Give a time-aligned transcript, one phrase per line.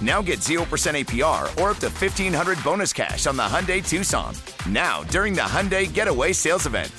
[0.00, 4.34] Now get 0% APR or up to 1500 bonus cash on the Hyundai Tucson.
[4.66, 6.90] Now, during the Hyundai Getaway Sales Event.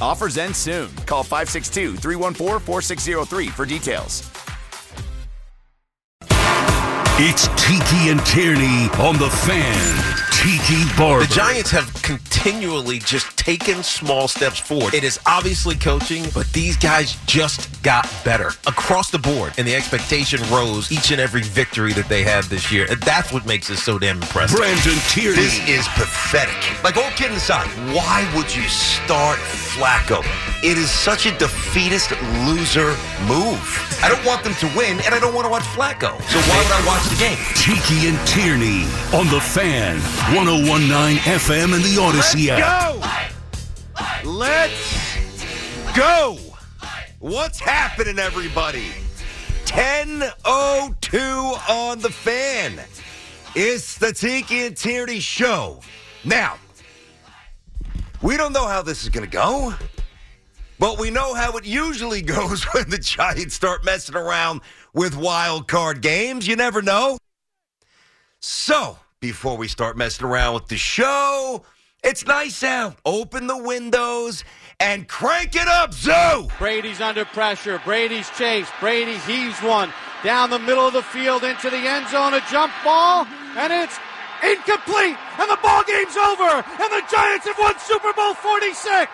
[0.00, 0.94] Offers end soon.
[1.06, 4.30] Call 562 314 4603 for details.
[7.20, 10.18] It's Tiki and Tierney on the fan.
[10.30, 11.26] Tiki Barber.
[11.26, 14.92] The Giants have continually just taken small steps forward.
[14.92, 19.74] It is obviously coaching, but these guys just got better across the board, and the
[19.74, 22.86] expectation rose each and every victory that they had this year.
[22.90, 24.58] And that's what makes it so damn impressive.
[24.58, 25.36] Brandon Tierney.
[25.36, 26.84] This is pathetic.
[26.84, 30.20] Like, all kidding aside, why would you start Flacco?
[30.62, 32.10] It is such a defeatist
[32.44, 32.90] loser
[33.24, 33.64] move.
[34.02, 36.20] I don't want them to win, and I don't want to watch Flacco.
[36.28, 37.38] So why would I watch the game?
[37.56, 38.84] Tiki and Tierney
[39.16, 39.96] on the fan.
[40.36, 43.00] 1019 FM and the Audacy app.
[43.00, 43.34] Go!
[44.24, 45.16] Let's
[45.94, 46.38] go!
[47.18, 48.90] What's happening, everybody?
[49.64, 52.80] 10.02 on the fan.
[53.54, 55.80] It's the Tiki and Tierney show.
[56.24, 56.56] Now,
[58.22, 59.74] we don't know how this is going to go,
[60.78, 64.60] but we know how it usually goes when the Giants start messing around
[64.92, 66.46] with wild card games.
[66.46, 67.18] You never know.
[68.40, 71.64] So, before we start messing around with the show,
[72.02, 72.96] it's nice out.
[73.04, 74.44] Open the windows
[74.80, 76.48] and crank it up, Zoo!
[76.58, 77.80] Brady's under pressure.
[77.84, 78.72] Brady's chased.
[78.80, 79.92] Brady heaves one
[80.22, 82.34] down the middle of the field into the end zone.
[82.34, 83.26] A jump ball,
[83.56, 83.98] and it's
[84.42, 85.16] incomplete.
[85.38, 86.64] And the ball game's over.
[86.64, 89.10] And the Giants have won Super Bowl 46.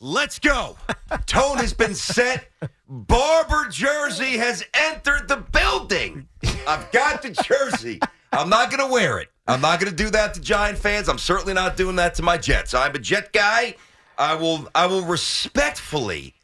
[0.00, 0.76] Let's go.
[1.26, 2.50] Tone has been set.
[2.88, 6.28] Barber jersey has entered the building.
[6.66, 8.00] I've got the jersey.
[8.38, 9.28] I'm not going to wear it.
[9.46, 11.08] I'm not going to do that to Giant fans.
[11.08, 12.72] I'm certainly not doing that to my Jets.
[12.74, 13.74] I'm a Jet guy.
[14.16, 16.34] I will I will respectfully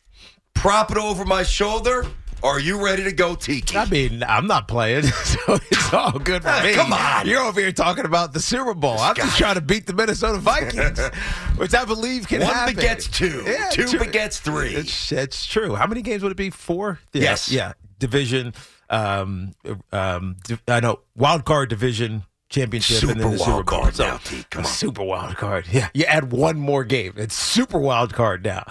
[0.55, 2.05] prop it over my shoulder.
[2.43, 3.77] Are you ready to go, Tiki?
[3.77, 6.73] I mean, I'm not playing, so it's all good for Ah, me.
[6.73, 7.27] come on.
[7.27, 8.99] You're over here talking about the Super Bowl.
[8.99, 10.99] I'm just trying to beat the Minnesota Vikings,
[11.59, 12.77] which I believe can One happen.
[12.77, 13.45] begets two.
[13.73, 14.75] Two begets three.
[14.75, 15.75] It's, it's true.
[15.75, 16.49] How many games would it be?
[16.49, 16.99] Four?
[17.13, 17.53] Yeah, Yes.
[17.53, 17.73] Yeah.
[17.99, 18.55] Division.
[18.91, 19.53] Um,
[19.93, 20.37] um,
[20.69, 21.01] I know.
[21.17, 23.81] Wild card division championship and then Super the Super wild Bowl.
[23.81, 24.45] card So, now, T.
[24.51, 24.73] Come a on.
[24.73, 25.67] Super wild card.
[25.71, 25.89] Yeah.
[25.95, 27.15] You add one more game.
[27.17, 28.65] It's super wild card now.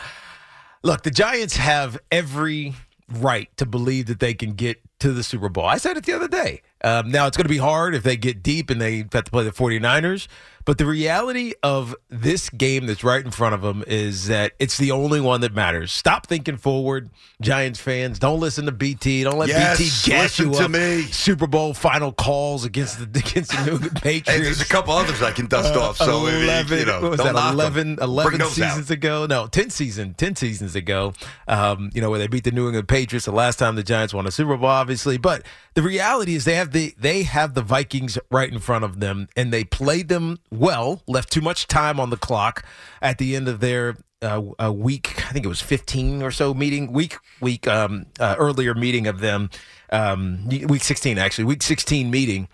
[0.84, 2.74] Look, the Giants have every
[3.12, 5.66] right to believe that they can get to the Super Bowl.
[5.66, 6.62] I said it the other day.
[6.84, 9.31] Um, now, it's going to be hard if they get deep and they have to
[9.31, 10.28] play the 49ers.
[10.69, 14.78] But the reality of this game that's right in front of them is that it's
[14.78, 15.91] the only one that matters.
[15.91, 17.09] Stop thinking forward,
[17.41, 18.19] Giants fans.
[18.19, 19.24] Don't listen to BT.
[19.24, 20.69] Don't let Yes, BT gas you to up.
[20.69, 21.02] me.
[21.06, 24.29] Super Bowl final calls against the against the New England Patriots.
[24.29, 25.97] Hey, there's a couple others I can dust off.
[25.97, 28.52] So maybe, 11, you know, what was that, 11, 11 Bring out.
[28.52, 29.25] seasons ago?
[29.25, 31.13] No, 10 season, 10 seasons ago,
[31.47, 34.13] um, you know, where they beat the New England Patriots the last time the Giants
[34.13, 35.18] won a Super Bowl, obviously.
[35.18, 38.99] But the reality is they have the they have the Vikings right in front of
[38.99, 42.64] them, and they played them well, left too much time on the clock
[43.02, 46.53] at the end of their uh, a week, I think it was 15 or so
[46.53, 49.50] meeting, week, week, um, uh, earlier meeting of them,
[49.91, 52.50] um, week 16, actually, week 16 meeting.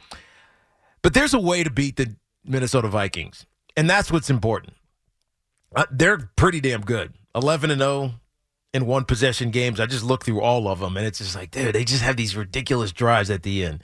[1.01, 4.73] But there's a way to beat the Minnesota Vikings, and that's what's important.
[5.75, 7.13] Uh, they're pretty damn good.
[7.33, 8.11] 11 and 0
[8.73, 9.79] in one possession games.
[9.79, 12.15] I just looked through all of them, and it's just like, dude, they just have
[12.15, 13.83] these ridiculous drives at the end.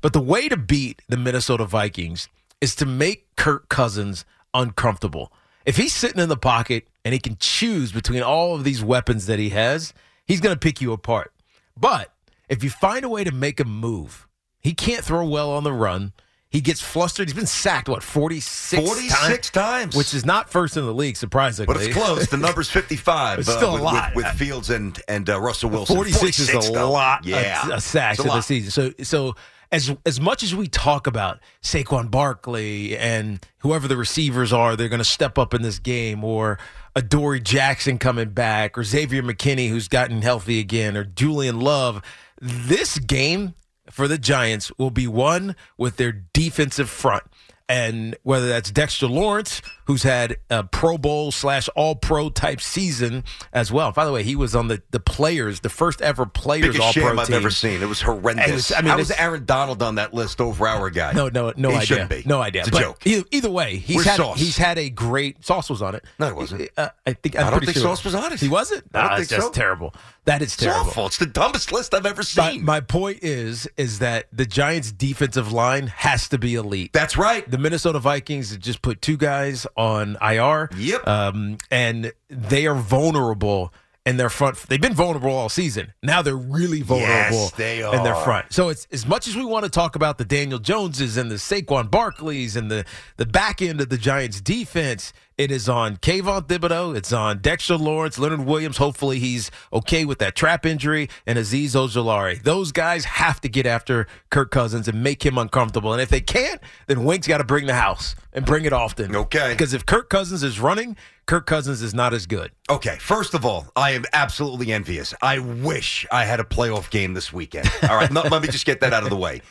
[0.00, 2.28] But the way to beat the Minnesota Vikings
[2.60, 4.24] is to make Kirk Cousins
[4.54, 5.32] uncomfortable.
[5.64, 9.26] If he's sitting in the pocket and he can choose between all of these weapons
[9.26, 9.92] that he has,
[10.24, 11.32] he's going to pick you apart.
[11.76, 12.12] But
[12.48, 14.26] if you find a way to make him move,
[14.60, 16.12] he can't throw well on the run.
[16.48, 17.26] He gets flustered.
[17.28, 19.96] He's been sacked, what, 46, 46 times.
[19.96, 21.66] Which is not first in the league, surprisingly.
[21.66, 22.28] But it's close.
[22.28, 23.38] The number's 55.
[23.40, 24.14] It's still a with, lot.
[24.14, 25.96] With, with Fields and, and uh, Russell Wilson.
[25.96, 26.90] 46, is a though.
[26.92, 27.66] lot Yeah.
[27.66, 28.70] of, of sacks in the season.
[28.70, 29.34] So, so
[29.72, 34.88] as as much as we talk about Saquon Barkley and whoever the receivers are, they're
[34.88, 36.58] going to step up in this game, or
[36.94, 42.02] a Dory Jackson coming back, or Xavier McKinney who's gotten healthy again, or Julian Love.
[42.40, 43.54] This game
[43.90, 47.24] for the Giants will be won with their defensive front.
[47.68, 53.24] And whether that's Dexter Lawrence, who's had a Pro Bowl slash All Pro type season
[53.52, 53.92] as well.
[53.92, 56.92] By the way, he was on the, the players, the first ever players Biggest All
[56.92, 57.82] Pro I've ever seen.
[57.82, 58.48] It was horrendous.
[58.48, 61.12] It was- I mean, How was Aaron Donald on that list over our guy?
[61.12, 61.86] No, no, no he idea.
[61.86, 62.22] shouldn't be.
[62.26, 62.62] No idea.
[62.62, 63.06] It's a But joke.
[63.06, 64.38] Either, either way, he's Where's had Sauce?
[64.38, 66.04] he's had a great Sauce was on it.
[66.18, 66.68] No, he wasn't.
[66.76, 67.94] Uh, I think I'm I don't pretty think sure.
[67.96, 68.40] Sauce was on it.
[68.40, 68.84] He wasn't.
[68.94, 69.50] I don't think that's so.
[69.50, 69.94] terrible.
[70.24, 70.90] That is It's terrible.
[70.90, 71.06] awful.
[71.06, 72.64] It's the dumbest list I've ever My, seen.
[72.64, 76.92] my point is is that the Giants' defensive line has to be elite.
[76.92, 77.48] That's right.
[77.48, 80.70] the Minnesota Vikings just put two guys on IR.
[80.76, 81.06] Yep.
[81.06, 83.72] Um, and they are vulnerable
[84.06, 84.56] in their front.
[84.68, 85.92] They've been vulnerable all season.
[86.02, 88.52] Now they're really vulnerable Yes, they in their front.
[88.52, 91.34] So it's as much as we want to talk about the Daniel Joneses and the
[91.34, 92.84] Saquon Barkleys and the
[93.16, 95.12] the back end of the Giants defense.
[95.38, 96.96] It is on Kayvon Thibodeaux.
[96.96, 98.78] It's on Dexter Lawrence, Leonard Williams.
[98.78, 102.42] Hopefully he's okay with that trap injury, and Azeez Ojulari.
[102.42, 105.92] Those guys have to get after Kirk Cousins and make him uncomfortable.
[105.92, 109.14] And if they can't, then Wink's got to bring the house and bring it often.
[109.14, 109.50] Okay.
[109.50, 110.96] Because if Kirk Cousins is running,
[111.26, 112.50] Kirk Cousins is not as good.
[112.70, 115.12] Okay, first of all, I am absolutely envious.
[115.20, 117.70] I wish I had a playoff game this weekend.
[117.90, 119.42] All right, let me just get that out of the way.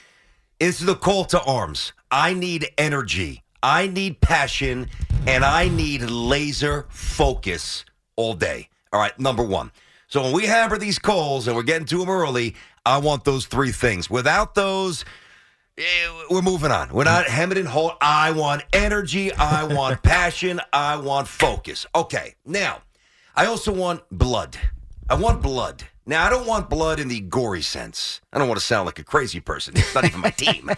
[0.60, 1.94] It's the call to arms.
[2.10, 3.44] I need energy.
[3.66, 4.92] I need passion,
[5.26, 7.84] and I need laser focus
[8.16, 8.70] all day.
[8.94, 9.72] All right, number one.
[10.08, 12.54] So when we hammer these calls and we're getting to them early,
[12.86, 14.08] I want those three things.
[14.08, 15.04] Without those,
[15.80, 15.84] eh,
[16.30, 16.94] we're moving on.
[16.94, 17.94] We're not hemming and hold.
[18.02, 19.34] I want energy.
[19.34, 20.62] I want passion.
[20.72, 21.88] I want focus.
[21.96, 22.84] Okay, now
[23.36, 24.60] I also want blood.
[25.10, 25.84] I want blood.
[26.06, 28.22] Now I don't want blood in the gory sense.
[28.32, 29.74] I don't want to sound like a crazy person.
[29.76, 30.70] It's not even my team.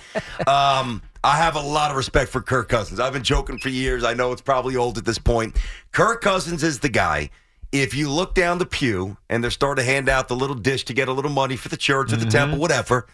[0.48, 3.00] Um, I have a lot of respect for Kirk Cousins.
[3.00, 4.04] I've been joking for years.
[4.04, 5.58] I know it's probably old at this point.
[5.92, 7.30] Kirk Cousins is the guy.
[7.72, 10.86] If you look down the pew and they're starting to hand out the little dish
[10.86, 12.30] to get a little money for the church or the mm-hmm.
[12.30, 13.08] temple, whatever,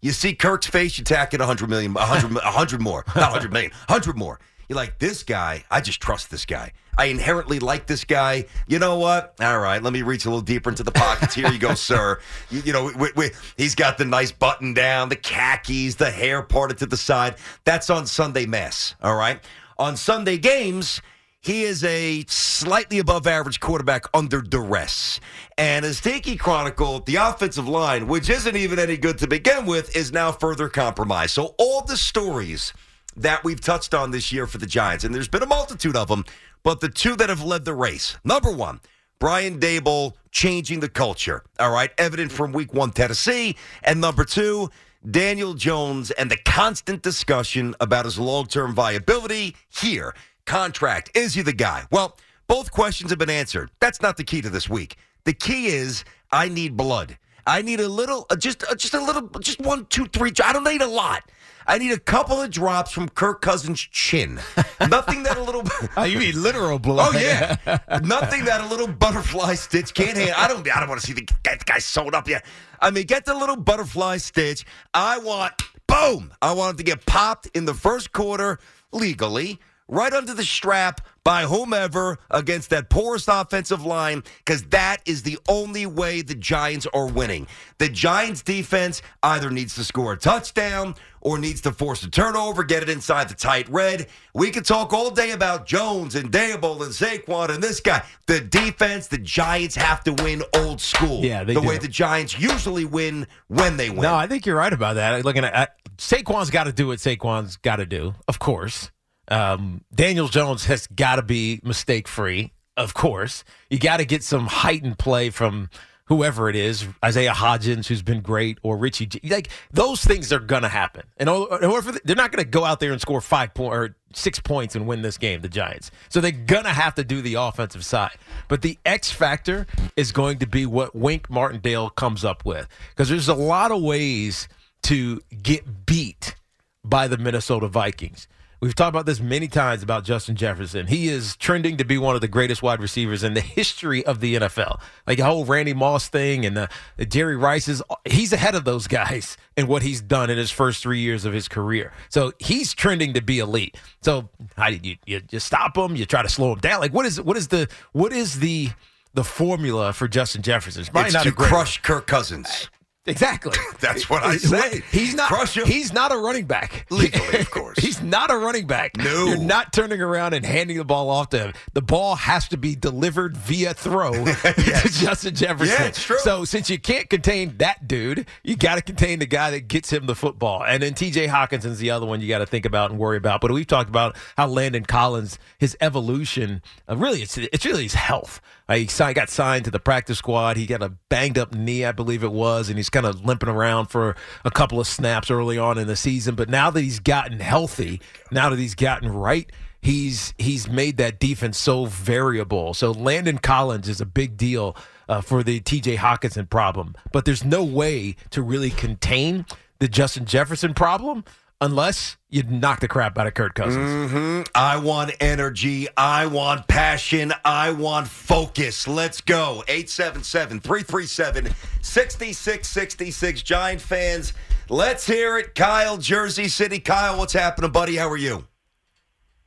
[0.00, 3.70] you see Kirk's face, you tack it 100 million, 100, 100 more, not 100 million,
[3.88, 4.40] 100 more.
[4.68, 6.72] You're like, this guy, I just trust this guy.
[6.98, 8.46] I inherently like this guy.
[8.66, 9.34] You know what?
[9.40, 11.34] All right, let me reach a little deeper into the pockets.
[11.34, 12.18] Here you go, sir.
[12.50, 16.42] You, you know, we, we, he's got the nice button down, the khakis, the hair
[16.42, 17.36] parted to the side.
[17.64, 19.40] That's on Sunday Mass, all right?
[19.78, 21.00] On Sunday games,
[21.40, 25.20] he is a slightly above average quarterback under duress.
[25.56, 29.96] And as Tiki chronicled, the offensive line, which isn't even any good to begin with,
[29.96, 31.30] is now further compromised.
[31.30, 32.72] So all the stories
[33.16, 36.08] that we've touched on this year for the Giants, and there's been a multitude of
[36.08, 36.24] them,
[36.62, 38.16] but the two that have led the race.
[38.24, 38.80] Number one,
[39.18, 41.42] Brian Daboll changing the culture.
[41.58, 43.56] All right, evident from week one, Tennessee.
[43.82, 44.70] And number two,
[45.10, 50.14] Daniel Jones and the constant discussion about his long term viability here.
[50.44, 51.10] Contract.
[51.14, 51.84] Is he the guy?
[51.90, 52.16] Well,
[52.46, 53.70] both questions have been answered.
[53.80, 54.96] That's not the key to this week.
[55.24, 57.18] The key is I need blood.
[57.46, 60.32] I need a little, uh, just, uh, just a little, just one, two, three.
[60.44, 61.22] I don't need a lot.
[61.68, 64.40] I need a couple of drops from Kirk Cousins' chin.
[64.88, 65.62] Nothing that a little.
[65.96, 67.14] Oh, you mean literal blood?
[67.14, 67.56] Oh yeah,
[68.02, 70.34] nothing that a little butterfly stitch can't handle.
[70.36, 70.60] I don't.
[70.70, 72.46] I don't want to see the the guy sewn up yet.
[72.80, 74.64] I mean, get the little butterfly stitch.
[74.94, 75.52] I want
[75.86, 76.32] boom.
[76.40, 78.58] I want it to get popped in the first quarter
[78.92, 79.58] legally,
[79.88, 85.38] right under the strap by whomever against that porous offensive line, because that is the
[85.48, 87.46] only way the Giants are winning.
[87.78, 92.64] The Giants defense either needs to score a touchdown or needs to force a turnover,
[92.64, 94.06] get it inside the tight red.
[94.34, 98.02] We could talk all day about Jones and Daboll and Saquon and this guy.
[98.26, 101.22] The defense, the Giants have to win old school.
[101.22, 101.68] Yeah, they the do.
[101.68, 104.02] way the Giants usually win when they win.
[104.02, 105.24] No, I think you're right about that.
[105.24, 108.90] Looking at, at Saquon's got to do what Saquon's got to do, of course.
[109.28, 113.44] Um, Daniel Jones has got to be mistake free, of course.
[113.70, 115.68] You got to get some heightened play from
[116.06, 119.06] whoever it is, Isaiah Hodgins, who's been great, or Richie.
[119.06, 119.20] G.
[119.24, 123.20] Like those things are gonna happen, and they're not gonna go out there and score
[123.20, 125.42] five point or six points and win this game.
[125.42, 128.16] The Giants, so they're gonna have to do the offensive side.
[128.48, 129.66] But the X factor
[129.96, 133.82] is going to be what Wink Martindale comes up with, because there's a lot of
[133.82, 134.48] ways
[134.84, 136.34] to get beat
[136.82, 138.26] by the Minnesota Vikings.
[138.60, 140.88] We've talked about this many times about Justin Jefferson.
[140.88, 144.18] He is trending to be one of the greatest wide receivers in the history of
[144.18, 144.80] the NFL.
[145.06, 148.88] Like the whole Randy Moss thing and the, the Jerry Rice's, he's ahead of those
[148.88, 151.92] guys in what he's done in his first three years of his career.
[152.08, 153.76] So he's trending to be elite.
[154.02, 155.94] So how do you you, you stop him?
[155.94, 156.80] You try to slow him down.
[156.80, 158.70] Like what is what is the what is the
[159.14, 160.80] the formula for Justin Jefferson?
[160.80, 162.68] It's, probably It's not to crush Kirk Cousins.
[163.08, 163.56] Exactly.
[163.80, 164.82] That's what I say.
[164.92, 165.28] He's not.
[165.28, 165.66] Crush him.
[165.66, 166.86] He's not a running back.
[166.90, 167.78] Legally, of course.
[167.78, 168.96] he's not a running back.
[168.96, 169.26] No.
[169.26, 171.52] you're not turning around and handing the ball off to him.
[171.72, 175.74] The ball has to be delivered via throw to Justin Jefferson.
[175.78, 176.18] Yeah, it's true.
[176.20, 179.90] So since you can't contain that dude, you got to contain the guy that gets
[179.92, 180.62] him the football.
[180.64, 181.26] And then T.J.
[181.28, 183.40] Hockenson's the other one you got to think about and worry about.
[183.40, 187.94] But we've talked about how Landon Collins, his evolution, uh, really, it's it's really his
[187.94, 188.40] health.
[188.68, 190.56] Uh, he got signed to the practice squad.
[190.56, 193.48] He got a banged up knee, I believe it was, and he's kind of limping
[193.48, 196.34] around for a couple of snaps early on in the season.
[196.34, 201.18] But now that he's gotten healthy, now that he's gotten right, he's he's made that
[201.18, 202.74] defense so variable.
[202.74, 204.76] So Landon Collins is a big deal
[205.08, 205.96] uh, for the T.J.
[205.96, 209.46] Hockenson problem, but there's no way to really contain
[209.78, 211.24] the Justin Jefferson problem
[211.60, 214.10] unless you knock the crap out of Kirk Cousins.
[214.10, 214.42] Mm-hmm.
[214.54, 215.88] I want energy.
[215.96, 217.32] I want passion.
[217.44, 218.86] I want focus.
[218.86, 219.64] Let's go.
[219.68, 223.42] 877 337 6666.
[223.42, 224.32] Giant fans,
[224.68, 225.54] let's hear it.
[225.54, 226.78] Kyle, Jersey City.
[226.80, 227.96] Kyle, what's happening, buddy?
[227.96, 228.46] How are you?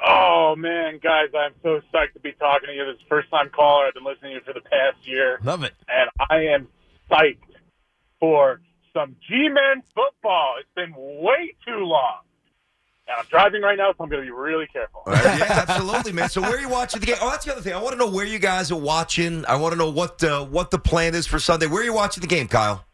[0.03, 2.85] Oh man, guys, I'm so psyched to be talking to you.
[2.85, 3.85] This is the first time caller.
[3.85, 5.73] I've been listening to you for the past year, Love it.
[5.87, 6.67] and I am
[7.09, 7.37] psyched
[8.19, 8.59] for
[8.93, 10.55] some G-men football.
[10.59, 12.19] It's been way too long,
[13.07, 15.03] and I'm driving right now, so I'm going to be really careful.
[15.07, 16.29] yeah, absolutely, man.
[16.29, 17.17] So where are you watching the game?
[17.21, 17.73] Oh, that's the other thing.
[17.73, 19.45] I want to know where you guys are watching.
[19.45, 21.67] I want to know what uh, what the plan is for Sunday.
[21.67, 22.85] Where are you watching the game, Kyle?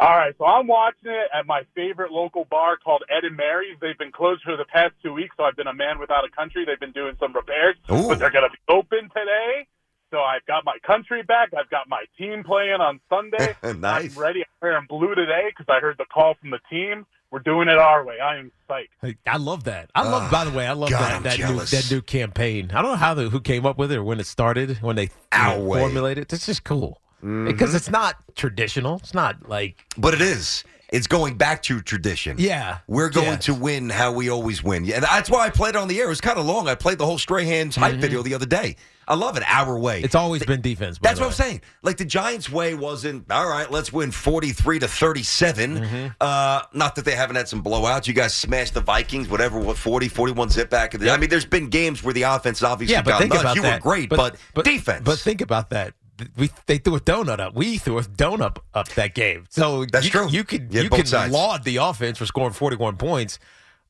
[0.00, 3.76] All right, so I'm watching it at my favorite local bar called Ed and Mary's.
[3.80, 6.30] They've been closed for the past two weeks, so I've been a man without a
[6.30, 6.64] country.
[6.64, 8.06] They've been doing some repairs, Ooh.
[8.06, 9.66] but they're going to be open today.
[10.10, 11.50] So I've got my country back.
[11.58, 13.54] I've got my team playing on Sunday.
[13.78, 14.16] Nice.
[14.16, 14.40] I'm ready.
[14.40, 17.04] I'm wearing blue today because I heard the call from the team.
[17.30, 18.18] We're doing it our way.
[18.20, 18.88] I am psyched.
[19.02, 19.90] Hey, I love that.
[19.94, 20.22] I love.
[20.24, 22.70] Ah, by the way, I love God, that that new, that new campaign.
[22.72, 24.96] I don't know how the who came up with it or when it started, when
[24.96, 25.80] they you Our know, way.
[25.80, 26.22] formulated.
[26.22, 26.32] it.
[26.32, 28.96] It's just cool because it's not traditional.
[28.96, 30.64] It's not like But it is.
[30.90, 32.36] It's going back to tradition.
[32.38, 32.78] Yeah.
[32.86, 33.44] We're going Yes.
[33.44, 34.84] to win how we always win.
[34.86, 36.06] Yeah, that's why I played it on the air.
[36.06, 36.66] It was kind of long.
[36.66, 38.76] I played the whole Stray Hands hype video the other day.
[39.06, 39.42] I love it.
[39.46, 40.02] Our way.
[40.02, 40.98] it's always been defense.
[41.00, 41.62] That's the what I'm saying.
[41.82, 43.70] Like the Giants' way wasn't all right.
[43.70, 45.78] Let's win 43 to 37.
[45.78, 46.06] Mm-hmm.
[46.20, 48.06] Uh, not that they haven't had some blowouts.
[48.06, 49.58] You guys smashed the Vikings, whatever.
[49.58, 50.94] What 40, 41 zip back.
[50.94, 53.42] I mean, there's been games where the offense obviously Yeah, but think nuts.
[53.42, 53.82] about you that.
[53.84, 55.02] were great, but but, defense.
[55.04, 55.94] But think about that.
[56.36, 57.54] We they threw a donut up.
[57.54, 59.44] We threw a donut up, that game.
[59.50, 60.28] So That's you, true.
[60.28, 61.32] You could You you could sides.
[61.32, 63.38] laud the offense for scoring 41 points,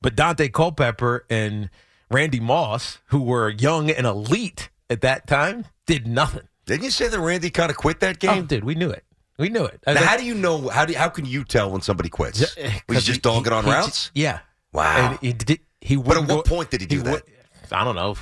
[0.02, 1.70] but Daunte Culpepper and
[2.10, 6.48] Randy Moss, who were young and elite at that time, did nothing.
[6.66, 8.46] didn't you say that Randy kind of quit that Oh, game?
[8.46, 9.04] dude, we knew it.
[9.38, 9.80] We knew it.
[9.86, 10.68] Now, how do you know?
[10.68, 12.42] How do how can you tell when somebody quits?
[12.56, 14.06] Eh, was he 'Cause just dogging on he routes?
[14.06, 14.40] ju- yeah.
[14.72, 15.10] Wow.
[15.12, 15.60] And he did.
[15.80, 17.22] He But at what go- point did he do that?
[17.70, 18.16] I don't know.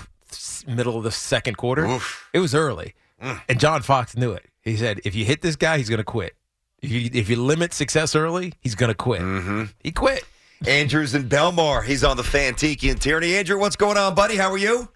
[0.66, 1.86] Middle of the second quarter.
[1.86, 2.28] Oof.
[2.34, 4.46] It was early, and John Fox knew it.
[4.62, 6.34] He said, "If you hit this guy, he's going to quit.
[6.82, 9.64] If you if you limit success early, he's going to quit." Mm-hmm.
[9.82, 10.24] He quit.
[10.66, 11.84] Andrew's in Belmar.
[11.84, 13.36] He's on the fan Tiki and Tierney.
[13.36, 14.36] Andrew, what's going on, buddy?
[14.36, 14.88] How are you?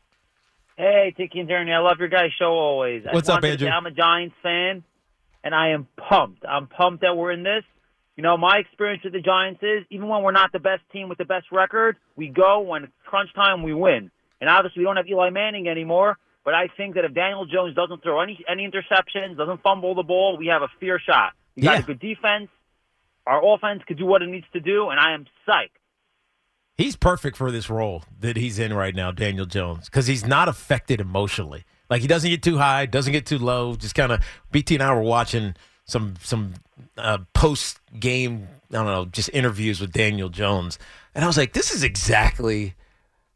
[0.77, 3.05] Hey, Tiki and Tierney, I love your guys' show always.
[3.11, 3.69] What's up, wanted Andrew?
[3.69, 4.83] say I'm a Giants fan,
[5.45, 6.45] and I am pumped.
[6.49, 7.65] I'm pumped that we're in this.
[8.17, 11.11] You know, my experience with the Giants is even when we're not the best team
[11.11, 14.11] with the best record, we go when it's crunch time, we win.
[14.41, 16.17] And obviously, we don't have Eli Manning anymore.
[16.45, 20.03] But I think that if Daniel Jones doesn't throw any any interceptions, doesn't fumble the
[20.03, 21.33] ball, we have a fair shot.
[21.57, 22.49] We got a good defense.
[23.27, 25.71] Our offense could do what it needs to do, and I am psyched.
[26.77, 30.49] He's perfect for this role that he's in right now, Daniel Jones, because he's not
[30.49, 31.65] affected emotionally.
[31.91, 33.75] Like he doesn't get too high, doesn't get too low.
[33.75, 35.55] Just kind of BT and I were watching
[35.85, 36.55] some some
[36.97, 40.79] uh, post game, I don't know, just interviews with Daniel Jones,
[41.15, 42.75] and I was like, this is exactly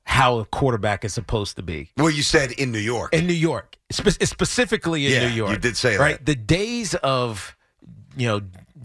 [0.04, 3.12] how a quarterback is supposed to be Well, you said in New York.
[3.14, 5.50] in New York, spe- specifically in Yeah, New York.
[5.52, 6.18] you did say right.
[6.18, 6.26] that.
[6.26, 7.56] The days of
[8.16, 8.40] you know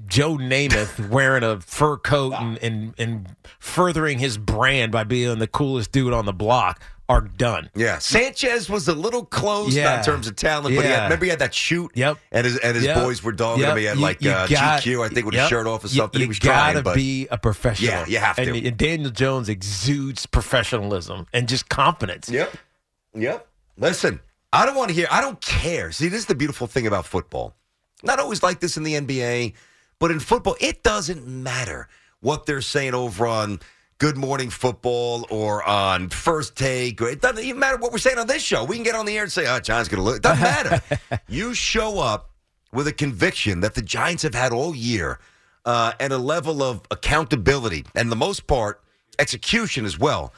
[0.07, 5.47] Joe Namath wearing a fur coat and, and and furthering his brand by being the
[5.47, 7.71] coolest dude on the block are done.
[7.73, 9.97] Yeah, Sanchez was a little close Yeah.
[9.97, 11.03] in terms of talent, but he had, Yeah.
[11.05, 11.89] remember he had that shoot.
[11.95, 12.19] Yep.
[12.31, 12.97] and his and his Yep.
[13.03, 13.71] boys were dogging Yep.
[13.71, 13.77] him.
[13.79, 15.49] He had You- like you uh, got- GQ, I think, with his yep.
[15.49, 16.19] shirt off or You- something.
[16.19, 16.37] You, he was.
[16.37, 17.89] You gotta trying, but be a professional.
[17.89, 18.43] Yeah, you have to.
[18.43, 22.29] And, and Daniel Jones exudes professionalism and just confidence.
[22.29, 22.55] Yep.
[23.15, 23.47] Yep.
[23.77, 24.19] Listen,
[24.53, 25.07] I don't want to hear.
[25.09, 25.91] I don't care.
[25.91, 27.55] See, this is the beautiful thing about football.
[28.03, 29.53] Not always like this in the NBA,
[29.99, 31.87] but in football, it doesn't matter
[32.21, 33.59] what they're saying over on
[33.97, 37.01] Good Morning Football or on First Take.
[37.01, 38.63] It doesn't even matter what we're saying on this show.
[38.63, 40.41] We can get on the air and say, "Oh, Giants going to lose." It doesn't
[40.41, 40.81] matter.
[41.27, 42.31] you show up
[42.71, 45.19] with a conviction that the Giants have had all year
[45.65, 48.81] uh, and a level of accountability, and the most part,
[49.17, 50.33] execution as well.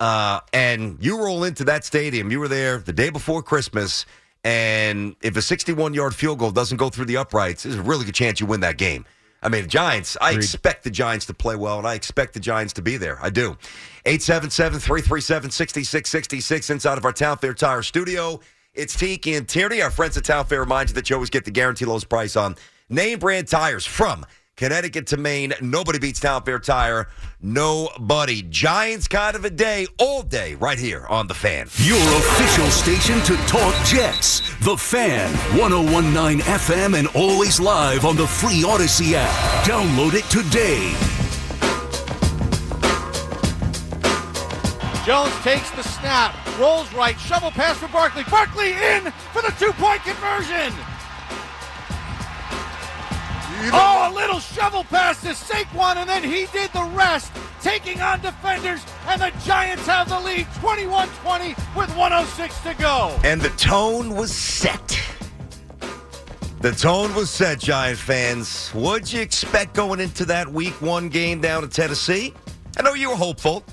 [0.00, 2.30] Uh, and you roll into that stadium.
[2.32, 4.06] You were there the day before Christmas,
[4.44, 8.04] and if a 61 yard field goal doesn't go through the uprights, there's a really
[8.04, 9.06] good chance you win that game.
[9.42, 12.40] I mean, the Giants, I expect the Giants to play well, and I expect the
[12.40, 13.18] Giants to be there.
[13.22, 13.58] I do.
[14.06, 18.40] 877 337 6666 inside of our Town Fair Tire studio.
[18.72, 19.82] It's Tiki and Tierney.
[19.82, 22.36] Our friends at Town Fair remind you that you always get the guarantee lowest price
[22.36, 22.56] on
[22.88, 24.24] name brand tires from
[24.56, 25.52] Connecticut to Maine.
[25.60, 27.08] Nobody beats Town Fair Tire.
[27.40, 28.42] Nobody.
[28.42, 31.66] Giants kind of a day all day right here on The Fan.
[31.78, 34.40] Your official station to talk Jets.
[34.64, 39.64] The Fan, 1019 FM, and always live on the free Audacy app.
[39.66, 40.94] Download it today.
[45.04, 48.22] Jones takes the snap, rolls right, shovel pass for Barkley.
[48.30, 50.72] Barkley in for the two point conversion.
[53.72, 58.20] Oh, a little shovel pass to Saquon, and then he did the rest, taking on
[58.20, 63.18] defenders, and the Giants have the lead 21 20 with 106 to go.
[63.24, 65.00] And the tone was set.
[66.60, 68.70] The tone was set, Giant fans.
[68.70, 72.32] What'd you expect going into that week one game down in Tennessee?
[72.78, 73.64] I know you were hopeful.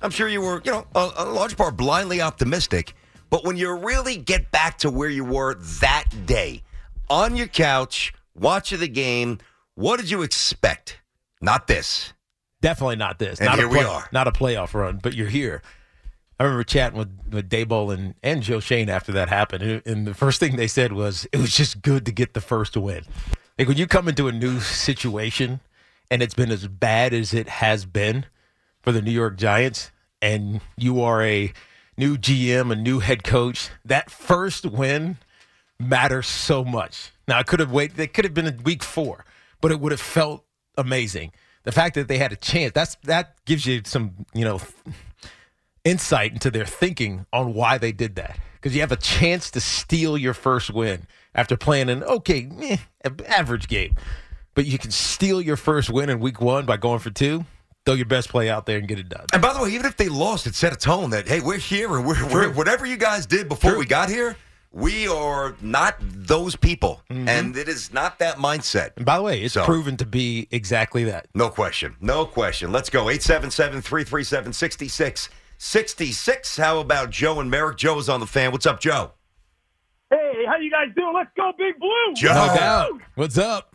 [0.00, 2.94] I'm sure you were, you know, a, a large part blindly optimistic.
[3.30, 6.62] But when you really get back to where you were that day,
[7.10, 9.38] on your couch, watching the game,
[9.74, 11.00] what did you expect?
[11.40, 12.12] Not this.
[12.60, 13.38] Definitely not this.
[13.38, 14.08] And not here a we are.
[14.12, 15.62] Not a playoff run, but you're here.
[16.40, 19.62] I remember chatting with, with Daboll and, and Joe Schoen after that happened.
[19.62, 22.40] And, and the first thing they said was, it was just good to get the
[22.40, 23.04] first win.
[23.58, 25.60] Like when you come into a new situation
[26.10, 28.26] and it's been as bad as it has been
[28.82, 29.90] for the New York Giants,
[30.22, 31.52] and you are a
[31.96, 35.18] new GM, a new head coach, that first win
[35.80, 37.12] matters so much.
[37.26, 39.24] Now, it could have waited, it could have been in week four,
[39.60, 40.44] but it would have felt
[40.76, 41.32] amazing.
[41.64, 44.60] The fact that they had a chance, that's that gives you some, you know,
[45.84, 48.38] insight into their thinking on why they did that.
[48.54, 52.78] Because you have a chance to steal your first win after playing an okay,
[53.26, 53.94] average game.
[54.54, 57.44] But you can steal your first win in week one by going for two,
[57.84, 59.26] throw your best play out there and get it done.
[59.32, 61.58] And by the way, even if they lost, it set a tone that, hey, we're
[61.58, 64.36] here and we're, we're whatever you guys did before we got here,
[64.70, 67.02] we are not those people.
[67.08, 68.90] And it is not that mindset.
[68.96, 71.28] And by the way, it's So- proven to be exactly that.
[71.34, 71.96] No question.
[72.00, 72.72] No question.
[72.72, 73.08] Let's go.
[73.08, 76.56] 877 337 6666.
[76.56, 77.76] How about Joe and Merrick?
[77.78, 78.52] Joe is on the fan.
[78.52, 79.12] What's up, Joe?
[80.10, 81.12] Hey, how you guys doing?
[81.14, 82.14] Let's go, Big Blue!
[82.14, 82.32] Joe.
[82.32, 83.00] No doubt.
[83.14, 83.74] What's up?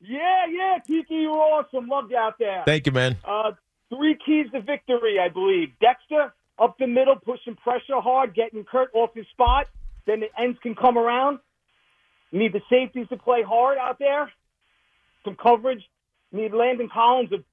[0.00, 1.88] Yeah, yeah, Tiki, you're awesome.
[1.88, 2.62] Loved you out there.
[2.66, 3.16] Thank you, man.
[3.24, 3.52] Uh,
[3.88, 5.70] three keys to victory, I believe.
[5.80, 9.68] Dexter up the middle, pushing pressure hard, getting Kirk off his spot.
[10.06, 11.38] Then the ends can come around.
[12.30, 14.30] You need the safeties to play hard out there.
[15.24, 15.82] Some coverage.
[16.32, 17.44] You need Landon Collins to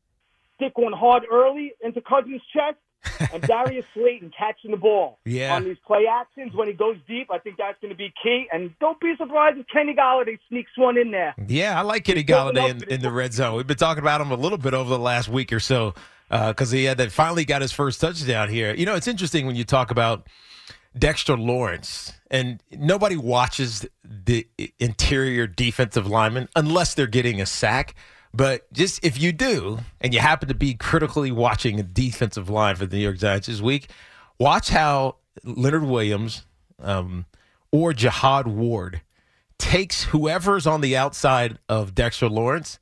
[0.55, 2.77] stick one hard early into Cousins' chest.
[3.33, 5.55] and Darius Slayton catching the ball Yeah.
[5.55, 7.31] on these play actions when he goes deep.
[7.31, 8.47] I think that's going to be key.
[8.51, 11.33] And don't be surprised if Kenny Golladay sneaks one in there.
[11.47, 13.55] Yeah, I like Kenny Golladay in, in the red zone.
[13.55, 15.93] We've been talking about him a little bit over the last week or so
[16.29, 18.73] uh, because he had that finally got his first touchdown here.
[18.75, 20.27] You know, it's interesting when you talk about
[20.97, 24.47] Dexter Lawrence, and nobody watches the
[24.79, 27.95] interior defensive lineman unless they're getting a sack.
[28.33, 32.75] But just if you do, and you happen to be critically watching a defensive line
[32.75, 33.89] for the New York Giants this week,
[34.39, 36.45] watch how Leonard Williams
[36.81, 37.25] um,
[37.71, 39.01] or Jihad Ward
[39.57, 42.79] takes whoever's on the outside of Dexter Lawrence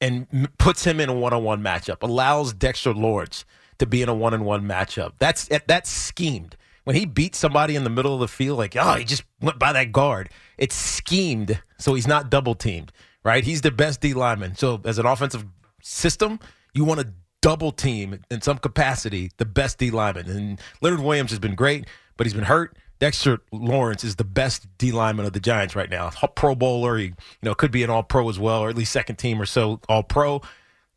[0.00, 2.02] and puts him in a one-on-one matchup.
[2.02, 3.44] Allows Dexter Lawrence
[3.78, 5.12] to be in a one-on-one matchup.
[5.18, 6.56] That's that's schemed.
[6.90, 9.60] When he beats somebody in the middle of the field, like oh, he just went
[9.60, 10.28] by that guard.
[10.58, 12.90] It's schemed, so he's not double teamed.
[13.22, 13.44] Right?
[13.44, 14.56] He's the best D lineman.
[14.56, 15.46] So as an offensive
[15.80, 16.40] system,
[16.74, 20.28] you want to double team in some capacity the best D lineman.
[20.28, 22.76] And Leonard Williams has been great, but he's been hurt.
[22.98, 26.10] Dexter Lawrence is the best D lineman of the Giants right now.
[26.34, 28.90] Pro bowler, he you know could be an All Pro as well, or at least
[28.90, 30.42] second team or so All Pro.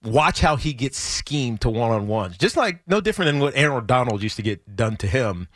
[0.04, 3.56] Watch how he gets schemed to one on ones, just like no different than what
[3.56, 5.50] Aaron Donald used to get done to him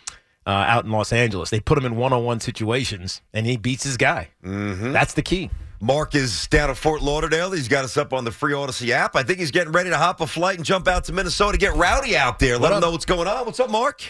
[0.48, 1.50] uh, out in Los Angeles.
[1.52, 4.30] They put him in one on one situations, and he beats his guy.
[4.44, 4.94] Mm-hmm.
[4.94, 5.52] That's the key.
[5.80, 7.52] Mark is down at Fort Lauderdale.
[7.52, 9.16] He's got us up on the free Audacy app.
[9.16, 11.76] I think he's getting ready to hop a flight and jump out to Minnesota, get
[11.76, 12.54] rowdy out there.
[12.58, 12.82] Let What him up?
[12.82, 13.46] know what's going on.
[13.46, 14.02] What's up, Mark?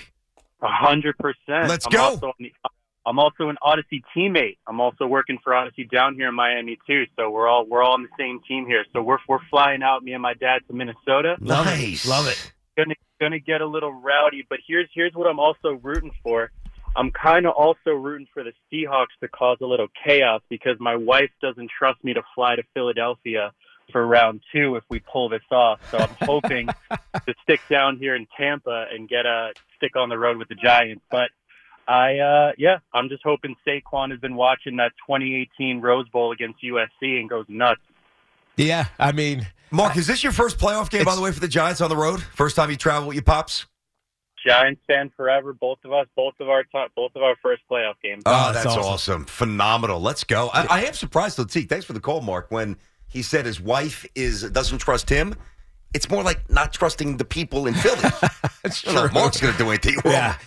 [0.61, 1.67] A hundred percent.
[1.67, 2.03] Let's I'm go.
[2.03, 2.33] Also,
[3.05, 4.57] I'm also an Audacy teammate.
[4.67, 7.03] I'm also working for Audacy down here in Miami too.
[7.17, 8.85] So we're all we're all on the same team here.
[8.93, 11.35] So we're we're flying out, me and my dad, to Minnesota.
[11.39, 12.07] Nice.
[12.07, 12.53] Love it.
[12.77, 16.51] Gonna gonna get a little rowdy, but here's here's what I'm also rooting for.
[16.95, 20.95] I'm kind of also rooting for the Seahawks to cause a little chaos because my
[20.95, 23.51] wife doesn't trust me to fly to Philadelphia
[23.91, 25.79] for round two if we pull this off.
[25.91, 26.67] So I'm hoping
[27.13, 30.55] to stick down here in Tampa and get a stick on the road with the
[30.55, 31.03] Giants.
[31.09, 31.29] But
[31.87, 36.61] I, uh, yeah, I'm just hoping Saquon has been watching that 2018 Rose Bowl against
[36.63, 37.81] USC and goes nuts.
[38.57, 41.47] Yeah, I mean, Mark, is this your first playoff game, by the way, for the
[41.47, 42.21] Giants on the road?
[42.21, 43.65] First time you travel with your pops?
[44.45, 45.53] Giants fan forever.
[45.53, 48.23] Both of us, both of our top, both of our first playoff games.
[48.25, 49.25] Oh, that's, awesome.
[49.25, 49.99] Phenomenal.
[49.99, 50.49] Let's go.
[50.53, 51.63] I, I am surprised, though, T.
[51.63, 52.49] Thanks for the call, Mark.
[52.49, 52.77] When
[53.07, 55.35] he said his wife is doesn't trust him,
[55.93, 58.01] it's more like not trusting the people in Philly.
[58.63, 59.13] That's I know true.
[59.13, 60.13] Mark's going to do anything wrong.
[60.13, 60.37] Yeah.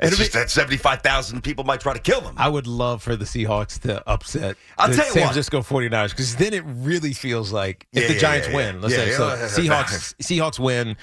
[0.00, 2.34] It's It'll be- that 75,000 people might try to kill them.
[2.36, 5.32] I would love for the Seahawks to upset I'll the tell you San what.
[5.32, 8.80] Francisco 49ers because then it really feels like if Yeah, the yeah, Giants yeah, win,
[8.80, 9.30] let's say so.
[9.30, 10.96] Seahawks Seahawks win,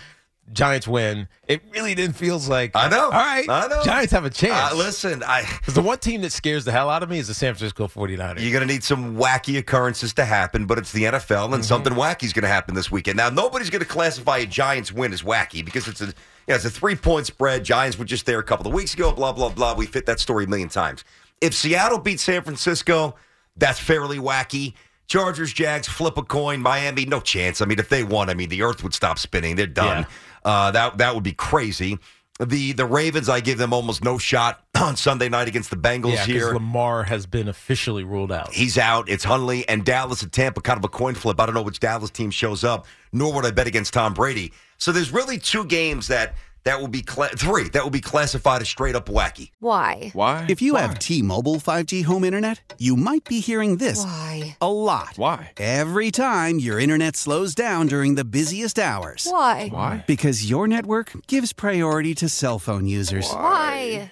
[0.53, 3.05] Giants win, it really then feels like I know.
[3.05, 3.83] All right, I know.
[3.83, 4.73] Giants have a chance.
[4.73, 7.27] Uh, listen, I Because the one team that scares the hell out of me is
[7.27, 8.39] the San Francisco 49ers.
[8.41, 11.93] You're going to need some wacky occurrences to happen, but it's the NFL, and something
[11.93, 13.17] wacky's going to happen this weekend.
[13.17, 16.13] Now, nobody's going to classify a Giants win as wacky because it's a
[16.47, 17.63] know, it's a three point spread.
[17.63, 19.11] Giants were just there a couple of weeks ago.
[19.11, 19.75] Blah blah blah.
[19.75, 21.03] We fit that story a million times.
[21.41, 23.15] If Seattle beats San Francisco,
[23.57, 24.73] that's fairly wacky.
[25.07, 26.61] Chargers, Jags, flip a coin.
[26.61, 27.61] Miami, no chance.
[27.61, 29.55] I mean, if they won, I mean, the Earth would stop spinning.
[29.55, 30.07] They're done.
[30.43, 31.97] Uh, that that would be crazy.
[32.39, 36.15] The the Ravens, I give them almost no shot on Sunday night against the Bengals
[36.15, 36.53] yeah, here.
[36.53, 38.53] Lamar has been officially ruled out.
[38.53, 39.07] He's out.
[39.07, 41.39] It's Huntley and Dallas and Tampa, kind of a coin flip.
[41.39, 44.51] I don't know which Dallas team shows up, nor would I bet against Tom Brady.
[44.77, 46.35] So there's really two games that
[46.65, 49.51] that will be cla- three that will be classified as straight up wacky.
[49.59, 50.09] Why?
[50.13, 50.45] Why?
[50.49, 54.57] If you have T-Mobile 5G home internet, you might be hearing this Why?
[54.59, 55.13] a lot.
[55.15, 55.51] Why?
[55.57, 59.27] Every time your internet slows down during the busiest hours.
[59.29, 59.69] Why?
[59.69, 60.03] Why?
[60.05, 63.31] Because your network gives priority to cell phone users.
[63.31, 64.11] Why?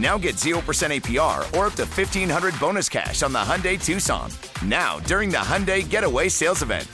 [0.00, 4.30] Now get 0% APR or up to 1500 bonus cash on the Hyundai Tucson.
[4.64, 6.88] Now, during the Hyundai Getaway Sales Event.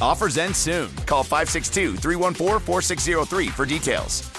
[0.00, 0.88] Offers end soon.
[1.06, 4.30] Call 562 314 4603 for details.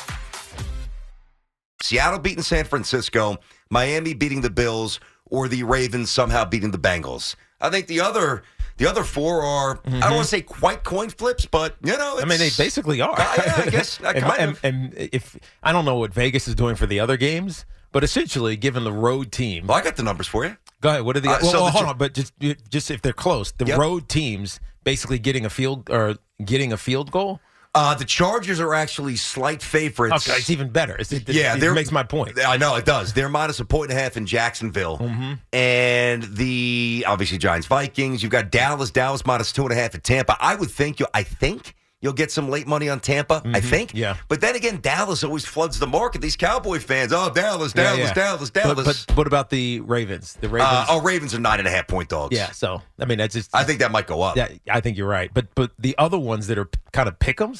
[1.83, 3.37] Seattle beating San Francisco,
[3.69, 7.35] Miami beating the Bills, or the Ravens somehow beating the Bengals.
[7.61, 8.43] I think the other
[8.77, 12.19] the other four are I don't want to say quite coin flips, but you know,
[12.21, 13.11] I mean, they basically are.
[13.19, 16.55] Uh, yeah, I guess I and, and- and if I don't know what Vegas is
[16.55, 20.03] doing for the other games, but essentially, given the road team, Well, I got the
[20.03, 20.57] numbers for you.
[20.81, 21.03] go ahead.
[21.03, 21.29] What are the?
[21.29, 22.33] Uh, well, so well, the hold on, but just
[22.69, 23.77] just if they're close, the Yep.
[23.77, 27.39] road teams basically getting a field or getting a field goal.
[27.75, 30.27] Uh, the Chargers are actually slight favorites.
[30.29, 30.95] Okay, it's even better.
[30.95, 32.37] It's, it, yeah, it makes my point.
[32.39, 33.13] I know it does.
[33.13, 35.33] They're minus a point and a half in Jacksonville, Mm-hmm.
[35.51, 38.21] and the obviously Giants Vikings.
[38.21, 40.37] You've got Dallas, Dallas minus two and a half at Tampa.
[40.39, 41.07] I would think you.
[41.15, 43.41] I think you'll get some late money on Tampa.
[43.45, 43.89] I think.
[43.89, 43.97] Mm-hmm.
[43.97, 44.17] Yeah.
[44.27, 46.21] But then again, Dallas always floods the market.
[46.21, 47.13] These Cowboy fans.
[47.13, 48.13] Oh, Dallas, Dallas, yeah.
[48.13, 49.05] Dallas, Dallas.
[49.05, 50.37] But, what about the Ravens?
[50.41, 50.69] The Ravens.
[50.71, 52.35] uh, oh, Ravens are nine and a half point dogs.
[52.35, 52.51] yeah.
[52.51, 53.49] So I mean, that's just.
[53.55, 54.35] I think that might go up.
[54.35, 55.31] Yeah, I think you're right.
[55.33, 57.59] But but the other ones that are kind of pick'ems,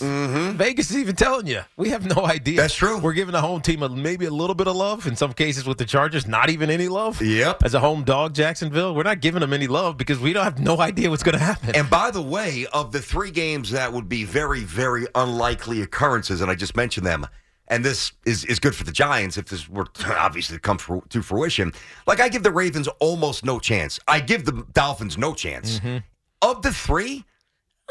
[0.56, 2.54] Vegas is even telling you we have no idea.
[2.54, 2.58] Mm-hmm.
[2.58, 3.00] That's true.
[3.00, 5.08] We're giving the home team a, maybe a little bit of love.
[5.08, 7.22] In some cases, with the Chargers, not even any love.
[7.22, 7.64] Yep.
[7.64, 10.60] As a home dog, Jacksonville, we're not giving them any love because we don't have
[10.60, 11.76] no idea what's going to happen.
[11.76, 16.42] And by the way, of the three games that would be very, very unlikely occurrences,
[16.42, 17.28] and I just mentioned them.
[17.70, 21.04] And this is, is good for the Giants if this were to obviously come fru-
[21.10, 21.72] to fruition.
[22.08, 24.00] Like I give the Ravens almost no chance.
[24.08, 25.80] I give the Dolphins no chance.
[25.80, 25.98] Mm-hmm.
[26.42, 27.24] Of the three,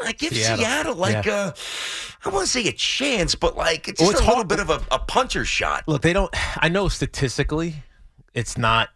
[0.05, 0.57] I give Seattle.
[0.57, 1.47] Seattle, like Yeah.
[1.49, 1.53] a,
[2.25, 4.47] I want to say a chance, but like it's Well, just it's a little hard-
[4.49, 5.85] bit of a, a puncher shot.
[5.87, 6.33] Look, they don't.
[6.63, 7.75] I know statistically,
[8.33, 8.89] it's not.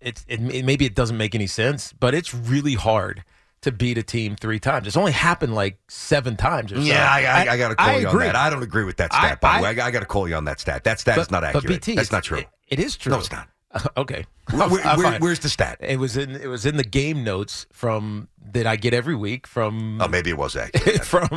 [0.00, 3.24] It's it, maybe it doesn't make any sense, but it's really hard
[3.62, 4.86] to beat a team three times.
[4.86, 6.72] It's only happened like seven times.
[6.72, 6.80] Or so.
[6.82, 8.26] Yeah, I, I, I got to call I you agree.
[8.26, 8.36] on that.
[8.36, 9.68] I don't agree with that stat, I- by the way.
[9.80, 10.84] I, got to call you on that stat.
[10.84, 11.66] That stat is not accurate.
[11.66, 12.38] BT, That's not true.
[12.38, 13.12] it- it is true.
[13.12, 13.48] No, it's not.
[13.96, 14.24] okay.
[14.52, 15.78] Where- where- where's the stat?
[15.80, 16.36] It was in.
[16.36, 20.00] It was in the game notes from that I get every week from.
[20.00, 21.04] Oh, maybe it was accurate.
[21.04, 21.28] from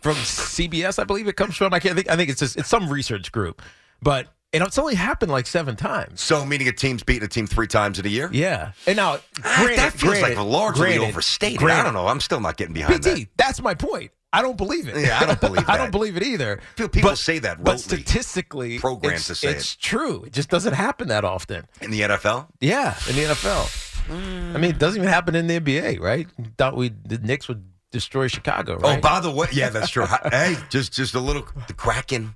[0.00, 1.72] from CBS, I believe it comes from.
[1.74, 2.08] I can't think.
[2.10, 3.62] I think it's just it's some research group,
[4.00, 6.20] but and it's only happened like seven times.
[6.20, 8.28] So, meaning a team's beating a team three times in a year?
[8.32, 11.62] Yeah, and now Ah, granted, that feels granted, like largely granted, overstated.
[11.70, 12.06] I don't know.
[12.06, 14.10] I'm still not getting behind PT, that's my point.
[14.34, 14.96] I don't believe it.
[14.96, 16.60] Yeah, I don't believe I don't believe it either.
[16.76, 20.24] People But- say that but statistically, Programmed to say it's true.
[20.24, 21.66] It just doesn't happen that often.
[21.82, 22.46] In the NFL?
[22.60, 23.88] Yeah, in the NFL.
[24.10, 26.26] I mean, it doesn't even happen in the NBA, right?
[26.58, 28.98] Thought we the Knicks would destroy Chicago, right?
[28.98, 30.06] Oh, by the way, yeah, that's true.
[30.30, 32.34] hey, just just a little the Kraken,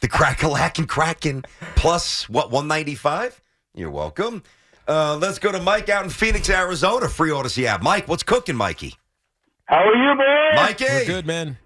[0.00, 1.44] the crackalack Kraken
[1.74, 3.40] plus what one ninety five.
[3.74, 4.44] You're welcome.
[4.86, 7.08] Uh, let's go to Mike out in Phoenix, Arizona.
[7.08, 7.82] Free Audacy app.
[7.82, 8.94] Mike, what's cooking, Mikey?
[9.64, 10.56] How are you, man?
[10.56, 11.56] Mikey, We're good, man.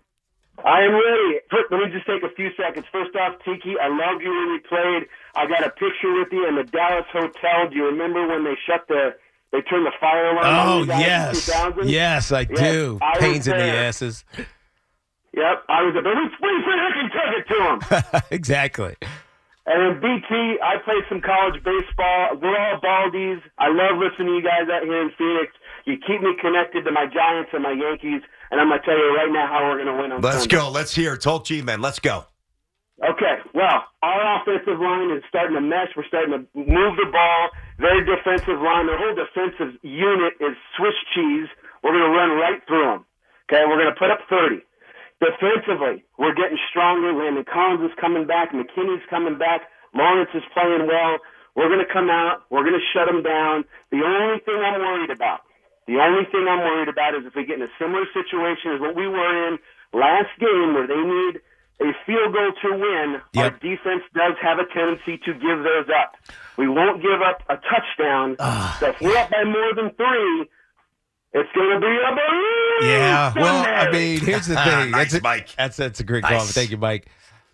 [0.64, 1.40] I am ready.
[1.50, 2.86] First, let me just take a few seconds.
[2.90, 5.06] First off, Tiki, I loved you when you played.
[5.36, 7.70] I got a picture with you in the Dallas hotel.
[7.70, 9.14] Do you remember when they shut the,
[9.52, 11.88] they turned the fire alarm on Oh you in yes, 2000?
[11.88, 12.98] yes, I Yes, do.
[13.00, 14.24] I was Pains in the asses.
[14.36, 17.58] Yep, I was a but we, we freaking took it to
[18.16, 18.22] him.
[18.30, 18.96] exactly.
[19.66, 22.40] And then BT, I played some college baseball.
[22.40, 23.40] We're all baldies.
[23.58, 25.52] I love listening to you guys out here in Phoenix.
[25.84, 29.14] You keep me connected to my Giants and my Yankees, and I'm gonna tell you
[29.14, 30.56] right now how we're gonna win on let's Sunday.
[30.56, 30.70] go.
[30.70, 31.14] Let's hear.
[31.14, 31.20] it.
[31.20, 31.80] Talk G man.
[31.82, 32.24] Let's go.
[33.04, 35.88] Okay, well, our offensive line is starting to mesh.
[35.96, 37.50] We're starting to move the ball.
[37.78, 41.46] Their defensive line, their whole defensive unit is Swiss cheese.
[41.82, 43.02] We're going to run right through them.
[43.46, 44.58] Okay, we're going to put up 30.
[45.22, 47.14] Defensively, we're getting stronger.
[47.14, 48.50] Landon Collins is coming back.
[48.50, 49.70] McKinney's coming back.
[49.94, 51.22] Lawrence is playing well.
[51.54, 52.46] We're going to come out.
[52.50, 53.64] We're going to shut them down.
[53.90, 55.46] The only thing I'm worried about,
[55.86, 58.80] the only thing I'm worried about is if we get in a similar situation as
[58.82, 59.58] what we were in
[59.94, 61.40] last game where they need
[61.80, 66.16] a field goal to win, our defense does have a tendency to give those up.
[66.56, 68.36] We won't give up a touchdown.
[68.80, 70.48] so if we're up by more than three,
[71.32, 73.32] it's going to be a balloon Yeah.
[73.36, 74.90] Well, I mean, here's the thing.
[74.90, 75.48] Nice, that's a, Mike.
[75.56, 76.40] That's that's a great call.
[76.40, 77.06] Thank you, Mike.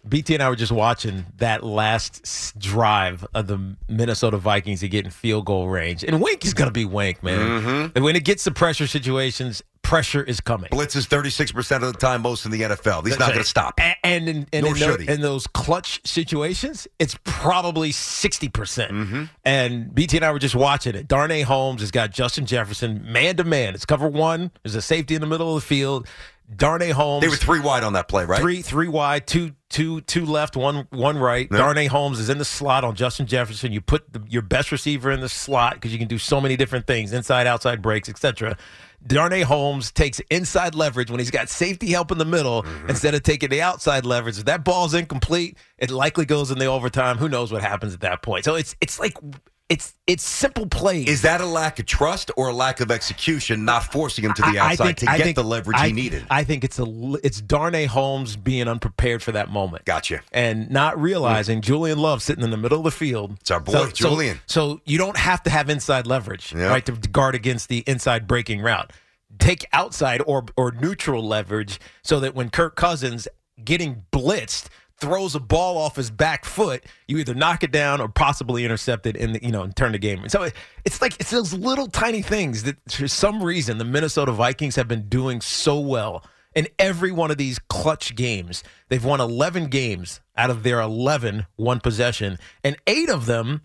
[0.08, 5.04] BT and I were just watching that last drive of the Minnesota Vikings to get
[5.04, 7.38] in field goal range, and Wink is going to be Wink, man.
[7.38, 7.96] Mm-hmm.
[7.96, 10.68] And when it gets to pressure situations, pressure is coming.
[10.70, 13.04] Blitz is 36% of the time most in the NFL.
[13.04, 13.32] He's That's not right.
[13.34, 13.80] going to stop.
[14.02, 15.08] And in, and in, tho- should he.
[15.08, 18.52] in those clutch situations, it's probably 60%.
[18.52, 19.24] percent Mm-hmm.
[19.44, 21.06] And BT and I were just watching it.
[21.06, 23.74] Darnay Holmes has got Justin Jefferson man to man.
[23.74, 24.50] It's cover one.
[24.62, 26.08] There's a safety in the middle of the field.
[26.54, 27.22] Darnay Holmes.
[27.22, 28.40] They were three wide on that play, right?
[28.40, 31.48] Three, three wide, two, two, two left, one, one right.
[31.50, 31.58] Yeah.
[31.58, 33.72] Darnay Holmes is in the slot on Justin Jefferson.
[33.72, 36.56] You put the, your best receiver in the slot because you can do so many
[36.56, 38.56] different things, inside, outside breaks, etc.
[39.06, 42.90] Darnay Holmes takes inside leverage when he's got safety help in the middle Mm-hmm.
[42.90, 44.38] instead of taking the outside leverage.
[44.38, 47.18] If that ball's incomplete, it likely goes in the overtime.
[47.18, 48.44] Who knows what happens at that point?
[48.44, 49.14] So it's it's like
[49.70, 51.08] it's it's simple plays.
[51.08, 54.42] Is that a lack of trust or a lack of execution, not forcing him to
[54.42, 56.26] the I- I outside think- to get think- the leverage I- he needed?
[56.30, 56.84] I think it's a
[57.22, 59.84] it's Darnay Holmes being unprepared for that moment.
[59.86, 60.20] Gotcha.
[60.32, 63.38] And not realizing Julian Love sitting in the middle of the field.
[63.40, 64.40] It's our boy, So- so- Julian.
[64.46, 66.66] So, you don't have to have inside leverage, Yeah.
[66.66, 68.92] right, to guard against the inside breaking route.
[69.38, 73.26] Take outside or or neutral leverage so that when Kirk Cousins
[73.64, 74.66] getting blitzed
[74.98, 79.06] throws a ball off his back foot, you either knock it down or possibly intercept
[79.06, 80.28] it and you know and turn the game.
[80.28, 80.54] So it,
[80.84, 84.88] it's like it's those little tiny things that for some reason the Minnesota Vikings have
[84.88, 88.62] been doing so well in every one of these clutch games.
[88.88, 93.62] They've won 11 games out of their 11 one possession, and eight of them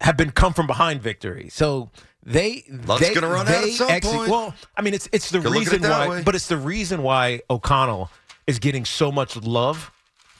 [0.00, 1.48] have been come from behind victory.
[1.50, 1.90] So
[2.24, 4.30] they Luck's they, gonna run out at they some point.
[4.30, 6.22] Well, I mean, it's it's the reason it why, way.
[6.22, 8.10] but it's the reason why O'Connell
[8.46, 9.92] is getting so much love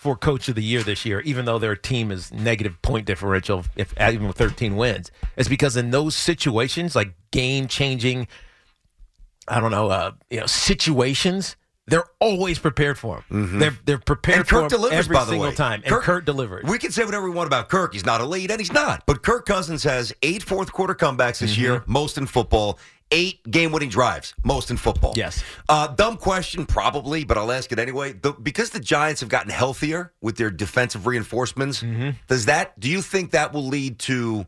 [0.03, 3.65] for Coach of the Year this year, even though their team is negative point differential,
[3.77, 8.27] if even with 13 wins, is because in those situations, like game changing,
[9.47, 11.55] I don't know, uh, you know, situations.
[11.87, 13.59] They're always prepared for them.
[13.61, 14.57] They're they're prepared Mm-hmm.
[14.57, 15.55] and Kirk for delivers, every by the single way.
[15.55, 15.83] time.
[15.85, 16.65] And Kirk, delivers.
[16.65, 17.93] We can say whatever we want about Kirk.
[17.93, 19.05] He's not elite, and he's not.
[19.07, 21.61] But Kirk Cousins has eight fourth quarter comebacks this Mm-hmm.
[21.63, 22.79] year, most in football.
[23.13, 25.13] Eight game-winning drives, most in football.
[25.15, 25.45] Yes.
[25.69, 28.15] Uh, dumb question, probably, but I'll ask it anyway.
[28.15, 32.11] The, because the Giants have gotten healthier with their defensive reinforcements, Mm-hmm.
[32.27, 32.79] does that?
[32.81, 34.47] Do you think that will lead to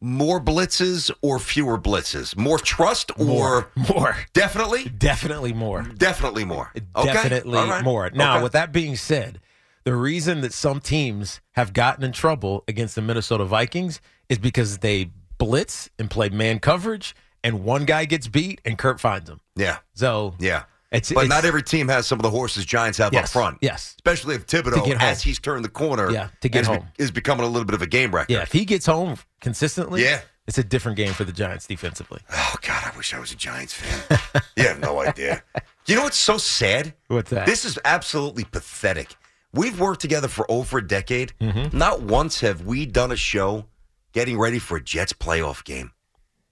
[0.00, 2.36] more blitzes or fewer blitzes?
[2.36, 3.70] More trust or More.
[3.94, 4.16] More.
[4.32, 5.82] definitely, Definitely more.
[5.82, 6.72] definitely more.
[6.96, 7.12] Okay.
[7.12, 7.84] Definitely right.
[7.84, 8.10] more.
[8.10, 8.42] Now, Okay.
[8.42, 9.40] with that being said,
[9.84, 14.78] the reason that some teams have gotten in trouble against the Minnesota Vikings is because
[14.78, 19.40] they blitz and play man coverage, and one guy gets beat and Kirk finds him.
[19.56, 20.64] yeah, So yeah.
[20.92, 23.58] it's But it's- not every team has some of the horses Giants have up front.
[23.60, 23.94] yes.
[23.98, 26.86] Especially if Thibodeaux, as he's turned the corner, Yeah, to get home.
[26.98, 28.32] is becoming a little bit of a game record.
[28.32, 30.20] Yeah, if he gets home consistently, Yeah.
[30.46, 32.20] it's a different game for the Giants defensively.
[32.32, 34.18] Oh God, I wish I was a Giants fan.
[34.56, 35.42] you have no idea.
[35.86, 36.94] You know what's so sad?
[37.08, 37.46] What's that?
[37.46, 39.16] This is absolutely pathetic.
[39.52, 41.32] We've worked together for over a decade.
[41.40, 41.76] Mm-hmm.
[41.76, 43.64] Not once have we done a show
[44.12, 45.90] getting ready for a Jets playoff game.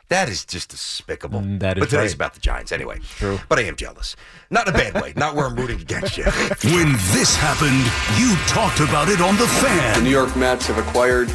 [0.08, 1.40] That is just despicable.
[1.40, 2.14] Mm, that is but today's right.
[2.14, 2.98] about the Giants anyway.
[3.16, 3.38] True.
[3.48, 4.16] But I am jealous.
[4.50, 5.12] Not in a bad way.
[5.16, 6.24] Not where I'm rooting against you.
[6.78, 7.84] When this happened,
[8.18, 9.98] you talked about it on The Fan.
[9.98, 11.30] The New York Mets have acquired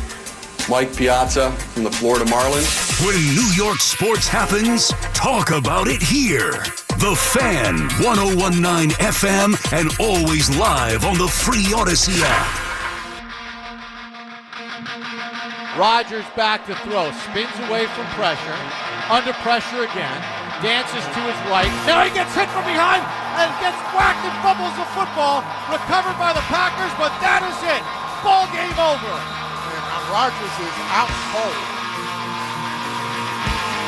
[0.69, 3.05] Mike Piazza from the Florida Marlins.
[3.05, 6.51] When New York sports happens, talk about it here.
[6.99, 12.72] The Fan, 1019 FM, and always live on the free Audacy app.
[15.73, 18.57] Rodgers back to throw, spins away from pressure,
[19.09, 20.19] under pressure again,
[20.61, 21.71] dances to his right.
[21.89, 23.01] Now he gets hit from behind
[23.41, 25.41] and gets whacked and fumbles the football,
[25.73, 27.81] recovered by the Packers, but that is it.
[28.21, 29.13] Ball game over.
[29.17, 31.57] And Rodgers is out cold.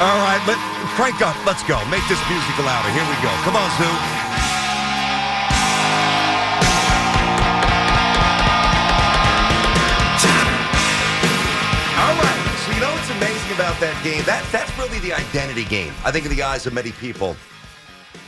[0.02, 0.58] All right, but
[0.98, 1.38] crank up.
[1.38, 1.80] Uh, let's go.
[1.88, 2.90] Make this music louder.
[2.92, 3.32] Here we go.
[3.48, 4.55] Come on, Sue.
[13.56, 14.22] About that game?
[14.26, 15.94] That that's really the identity game.
[16.04, 17.36] I think in the eyes of many people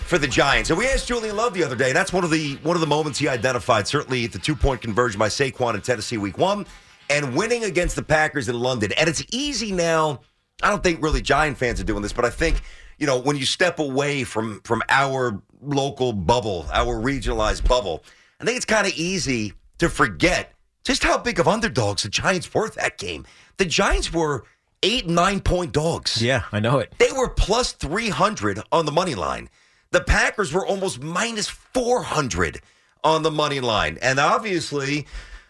[0.06, 0.70] for the Giants.
[0.70, 2.88] And we asked Julian Love the other day, that's one of the one of the
[2.88, 3.88] moments he identified.
[3.88, 6.66] Certainly the two point conversion by Saquon in Tennessee Week One,
[7.10, 8.94] and winning against the Packers in London.
[8.94, 10.22] And it's easy now.
[10.64, 12.62] I don't think really Giant fans are doing this, but I think
[12.98, 18.06] you know when you step away from from our local bubble, our regionalized bubble,
[18.40, 20.54] I think it's kind of easy to forget
[20.86, 23.26] just how big of underdogs the Giants were that game.
[23.58, 24.46] The Giants were
[24.84, 26.22] eight nine point dogs.
[26.22, 26.94] Yeah, I know it.
[26.98, 29.50] They were plus 300 on the money line.
[29.92, 32.62] The Packers were almost minus 400
[33.04, 33.98] on the money line.
[34.02, 35.08] And obviously,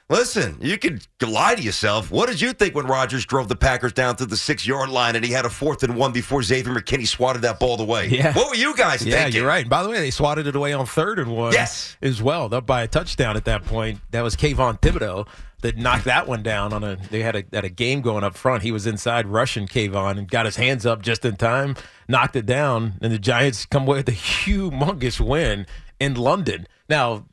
[0.10, 2.12] listen, you could lie to yourself.
[2.12, 5.16] What did you think when Rodgers drove the Packers down to the six yard line
[5.16, 8.08] and he had a fourth and one before Xavier McKinney swatted that ball away?
[8.10, 8.34] Yeah.
[8.34, 9.14] What were you guys thinking?
[9.14, 9.40] Yeah, thinking?
[9.40, 9.62] you're right.
[9.62, 11.54] And by the way, they swatted it away on third and one.
[11.54, 11.98] Yes.
[12.02, 12.54] as well.
[12.54, 14.00] Up by a touchdown at that point.
[14.12, 15.28] That was Kayvon Thibodeaux
[15.62, 16.98] that knocked that one down on a.
[17.10, 18.64] They had a had a game going up front.
[18.64, 21.76] He was inside rushing Kayvon and got his hands up just in time,
[22.08, 25.66] knocked it down, and the Giants come away with a humongous win
[26.00, 26.68] in London.
[26.90, 27.26] Now,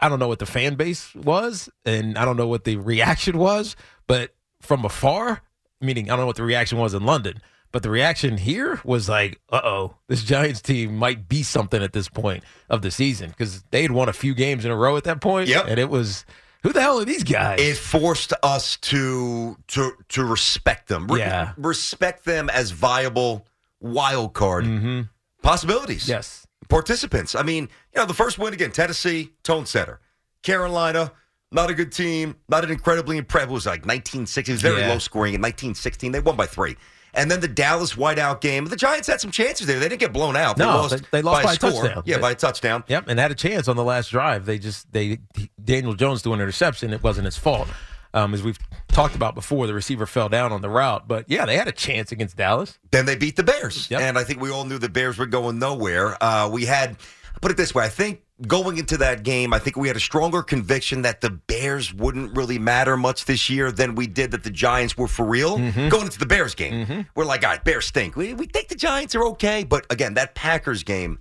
[0.00, 3.38] I don't know what the fan base was, and I don't know what the reaction
[3.38, 5.42] was, but from afar,
[5.80, 7.40] meaning I don't know what the reaction was in London.
[7.70, 11.92] But the reaction here was like, uh oh, this Giants team might be something at
[11.92, 14.96] this point of the season because they had won a few games in a row
[14.96, 15.48] at that point.
[15.48, 15.66] Yep.
[15.68, 16.24] And it was,
[16.62, 17.60] who the hell are these guys?
[17.60, 21.06] It forced us to to to respect them.
[21.08, 21.52] Re- Yeah.
[21.56, 23.46] respect them as viable
[23.80, 24.64] wild card
[25.42, 26.02] possibilities.
[26.04, 26.10] Mm-hmm.
[26.12, 26.46] yes.
[26.68, 27.34] participants.
[27.34, 30.00] I mean, you know, the first win again, Tennessee, tone setter.
[30.42, 31.12] Carolina,
[31.50, 33.50] not a good team, not an incredibly impressive.
[33.50, 34.52] It was like 1960.
[34.52, 34.88] It was very Yeah.
[34.88, 36.12] low scoring in 1916.
[36.12, 36.76] They won by three.
[37.14, 38.66] And then the Dallas whiteout game.
[38.66, 39.78] The Giants had some chances there.
[39.80, 40.56] They didn't get blown out.
[40.56, 41.70] They No, lost, they- they lost by a score.
[41.82, 42.02] touchdown.
[42.06, 42.84] Yeah, by a touchdown.
[42.86, 44.44] Yep, and had a chance on the last drive.
[44.46, 45.18] They just they
[45.62, 46.92] Daniel Jones threw an interception.
[46.92, 47.68] It wasn't his fault,
[48.14, 49.66] um, as we've talked about before.
[49.66, 52.78] The receiver fell down on the route, but yeah, they had a chance against Dallas.
[52.90, 53.90] Then they beat the Bears.
[53.90, 54.00] Yep.
[54.00, 56.16] And I think we all knew the Bears were going nowhere.
[56.22, 56.96] Uh, we had,
[57.40, 60.00] put it this way, I think going into that game, I think we had a
[60.00, 64.44] stronger conviction that the Bears wouldn't really matter much this year than we did that
[64.44, 65.58] the Giants were for real.
[65.58, 65.88] Mm-hmm.
[65.88, 68.16] Going into the Bears game, we're like, all right, Bears stink.
[68.16, 69.64] We, we think the Giants are okay.
[69.64, 71.18] But again, that Packers game,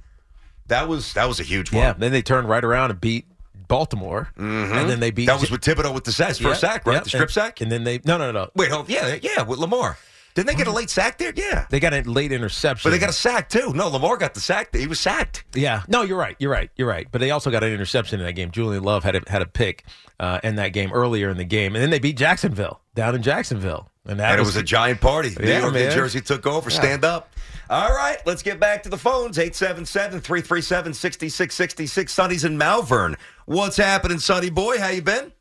[0.68, 1.82] that was that was a huge one.
[1.82, 3.26] Yeah, then they turned right around and beat
[3.68, 6.86] Baltimore, and then they beat That was with Thibodeaux with the sack, first Yeah, sack,
[6.86, 6.94] right?
[6.96, 7.62] yeah, The strip and- sack?
[7.62, 9.98] and then they no no no Wait, hold, yeah, yeah, with Lamar.
[10.38, 11.34] Didn't they get a late sack there?
[11.36, 11.66] Yeah.
[11.72, 12.88] they got a late interception.
[12.88, 13.74] But they got a sack too.
[13.74, 14.76] No, Lamar got the sack.
[14.76, 15.46] He was sacked.
[15.56, 16.36] Yeah, no, you're right.
[16.38, 16.70] You're right.
[16.76, 17.08] You're right.
[17.12, 18.52] But they also got an interception in that game.
[18.52, 19.84] Julian Love had a, had a pick
[20.20, 23.24] uh, in that game earlier in the game, and then they beat Jacksonville down in
[23.24, 25.30] Jacksonville, and that and it was a giant party.
[25.40, 25.92] New Yeah, York, New man.
[25.92, 26.70] Jersey took over.
[26.70, 26.76] Yeah.
[26.76, 27.34] Stand up.
[27.72, 29.40] All right, let's get back to the phones.
[29.40, 32.10] 877-337-6666.
[32.10, 33.16] Sonny's in Malvern.
[33.46, 34.80] What's happening, Sonny boy?
[34.80, 35.32] How you been?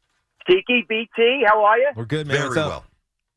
[0.49, 1.91] Tiki BT, how are you?
[1.97, 2.37] We're good, man.
[2.37, 2.69] Very What's up?
[2.69, 2.85] well.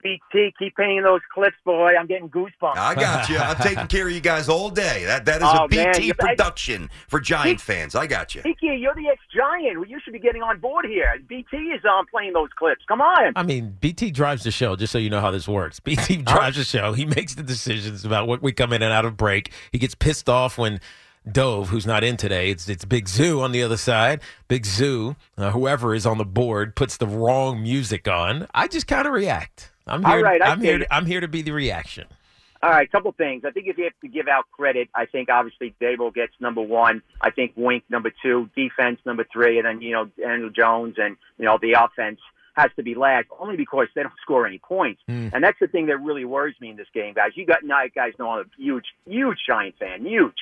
[0.01, 1.91] BT, keep painting those clips, boy.
[1.99, 2.77] I'm getting goosebumps.
[2.77, 3.37] I got you.
[3.37, 5.03] I'm taking care of you guys all day.
[5.05, 7.95] That that is Oh, a BT man, you- I- production for Giant fans.
[7.95, 8.41] I got you.
[8.41, 9.77] Tiki, you're the ex-giant.
[9.79, 11.13] Well, you should be getting on board here.
[11.27, 12.81] BT is um, playing those clips.
[12.87, 13.33] Come on.
[13.35, 15.79] I mean, BT drives the show, just so you know how this works.
[15.89, 16.93] BT drives the show.
[16.93, 19.51] He makes the decisions about what we come in and out of break.
[19.71, 20.79] He gets pissed off when
[21.29, 24.21] Dove, who's not in today, it's it's Big Zoo on the other side.
[24.47, 28.47] Big Zoo, uh, whoever is on the board, puts the wrong music on.
[28.55, 29.69] I just kind of react.
[29.89, 30.21] I'm here.
[30.21, 30.79] right, I I'm here.
[30.79, 32.07] To, I'm here to be the reaction.
[32.61, 33.43] All right, couple things.
[33.45, 36.61] I think if you have to give out credit, I think obviously Daboll gets number
[36.61, 37.01] one.
[37.21, 41.15] I think Wink number two, defense number three, and then you know Daniel Jones and
[41.37, 42.19] you know the offense
[42.55, 45.01] has to be last only because they don't score any points.
[45.07, 45.29] Hmm.
[45.33, 47.31] And that's the thing that really worries me in this game, guys.
[47.35, 50.35] You got now, guys know I'm a huge, huge Giant fan, huge.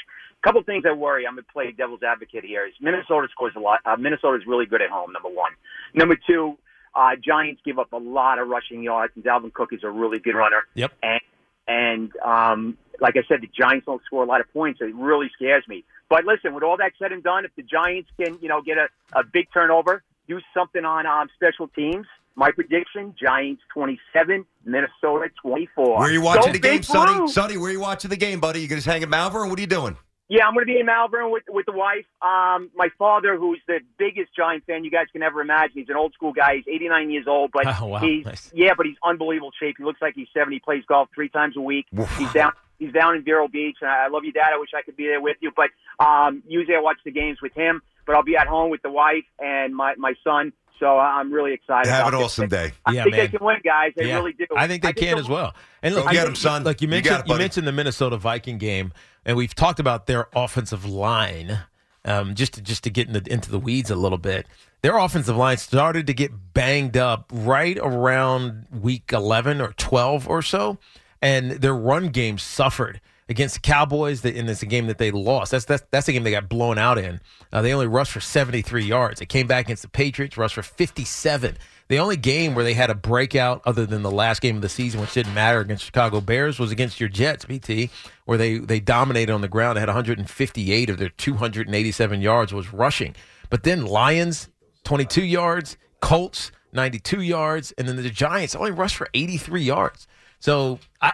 [0.43, 1.27] Couple things that worry.
[1.27, 2.65] I'm going to play devil's advocate here.
[2.65, 3.79] Is Minnesota scores a lot.
[3.85, 5.11] Uh, Minnesota is really good at home.
[5.11, 5.51] Number one.
[5.93, 6.57] Number two,
[6.95, 10.19] uh, Giants give up a lot of rushing yards, and Dalvin Cook is a really
[10.19, 10.63] good runner.
[10.75, 10.93] Yep.
[11.03, 11.21] And
[11.67, 14.79] and um, like I said, the Giants don't score a lot of points.
[14.81, 15.83] It really scares me.
[16.09, 18.77] But listen, with all that said and done, if the Giants can, you know, get
[18.77, 22.07] a, a big turnover, do something on um, special teams.
[22.35, 25.97] My prediction: Giants twenty-seven, Minnesota twenty-four.
[25.97, 27.27] Where are you watching Go the game, Sonny?
[27.31, 28.61] Sonny, where are you watching the game, buddy?
[28.61, 29.49] You just hanging Malvern?
[29.49, 29.97] What are you doing?
[30.29, 32.05] Yeah, I'm going to be in Malvern with with the wife.
[32.21, 35.71] Um, my father, who's the biggest Giant fan you guys can ever imagine.
[35.77, 36.57] He's an old school guy.
[36.57, 37.99] He's 89 years old, but Oh, wow.
[37.99, 38.51] he's Nice.
[38.53, 39.75] yeah, but he's unbelievable shape.
[39.77, 40.57] He looks like he's 70.
[40.57, 41.85] He plays golf three times a week.
[42.17, 42.51] He's down.
[42.77, 44.49] He's down in Vero Beach, and I I love you, Dad.
[44.53, 45.69] I wish I could be there with you, but
[46.05, 47.81] um, usually I watch the games with him.
[48.05, 50.53] But I'll be at home with the wife and my my son.
[50.79, 51.89] So I'm really excited.
[51.89, 52.25] Have about an this.
[52.25, 52.71] awesome day.
[52.85, 53.25] I Yeah, think man.
[53.25, 53.93] they can win, guys.
[53.95, 54.15] They Yeah.
[54.17, 54.45] really do.
[54.55, 55.55] I think they can as well.
[55.81, 56.63] And look, get them, son.
[56.63, 58.93] Look, you You mentioned it, you mentioned the Minnesota Viking game,
[59.25, 61.59] and we've talked about their offensive line.
[62.05, 64.47] Um, just to, just to get in the, into the weeds a little bit,
[64.81, 70.41] their offensive line started to get banged up right around week eleven or twelve or
[70.41, 70.77] so,
[71.21, 74.23] and their run game suffered against the Cowboys.
[74.23, 75.51] It's a game that they lost.
[75.51, 77.19] That's that's that's the game they got blown out in.
[77.51, 79.19] Uh, they only rushed for seventy three yards.
[79.19, 81.57] They came back against the Patriots, rushed for fifty seven.
[81.89, 84.69] The only game where they had a breakout, other than the last game of the
[84.69, 87.89] season, which didn't matter against Chicago Bears, was against your Jets, BT,
[88.25, 89.77] where they they dominated on the ground.
[89.77, 93.15] They had 158 of their 287 yards was rushing.
[93.49, 94.49] But then Lions,
[94.83, 100.07] 22 yards, Colts, 92 yards, and then the Giants only rushed for 83 yards.
[100.39, 101.13] So I.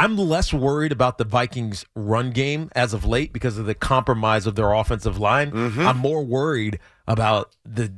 [0.00, 4.46] I'm less worried about the Vikings' run game as of late because of the compromise
[4.46, 5.50] of their offensive line.
[5.50, 5.86] Mm-hmm.
[5.86, 7.92] I'm more worried about the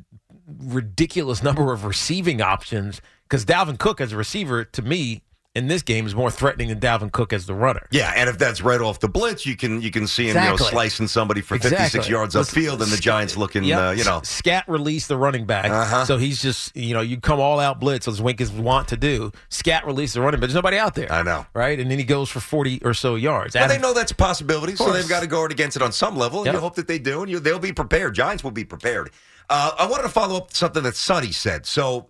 [0.49, 5.23] ridiculous number of receiving options because Dalvin Cook as a receiver to me
[5.55, 7.87] in this game is more threatening than Dalvin Cook as the runner.
[7.91, 10.51] Yeah, and if that's right off the blitz, you can you can see him you
[10.51, 13.79] know slicing somebody for 56 yards Let's- upfield, and the Giants looking Yep.
[13.79, 14.21] uh, you know.
[14.25, 15.71] Scat released the running back.
[15.71, 16.05] Uh-huh.
[16.07, 18.97] So he's just, you know, you come all out blitz as Wink is want to
[18.97, 19.31] do.
[19.51, 20.49] Scat released the running back.
[20.49, 21.13] There's nobody out there.
[21.13, 21.45] I know.
[21.55, 21.79] Right?
[21.79, 23.55] And then he goes for 40 or so yards.
[23.55, 25.93] Well, Adam- they know that's a possibility, so they've got to guard against it on
[25.93, 26.39] some level.
[26.41, 26.55] And Yep.
[26.55, 28.15] you hope that they do, and you, they'll be prepared.
[28.15, 29.11] Giants will be prepared.
[29.51, 31.67] Uh, I wanted to follow up something that Sonny said.
[31.67, 32.09] So,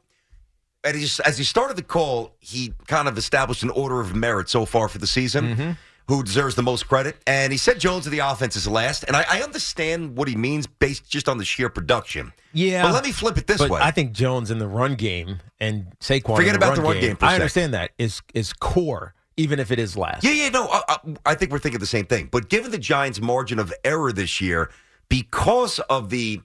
[0.85, 4.65] he, as he started the call, he kind of established an order of merit so
[4.65, 5.45] far for the season.
[5.45, 5.71] Mm-hmm.
[6.09, 7.17] Who deserves the most credit?
[7.29, 10.35] And he said Jones of the offense is last, and I, I understand what he
[10.35, 12.33] means based just on the sheer production.
[12.53, 12.83] Yeah.
[12.83, 13.81] but let me flip it this but way.
[13.81, 17.01] I think Jones in the run game and Saquon Forget in the about the run
[17.01, 20.25] game for a I understand that is is core, even if it is last.
[20.25, 22.29] Yeah, yeah, no, I, I, I think we're thinking the same thing.
[22.31, 24.71] But given the Giants' margin of error this year,
[25.09, 26.41] because of the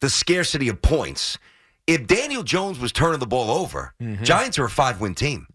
[0.00, 1.38] the scarcity of points,
[1.86, 5.46] if Daniel Jones was turning the ball over, Giants are a five win team.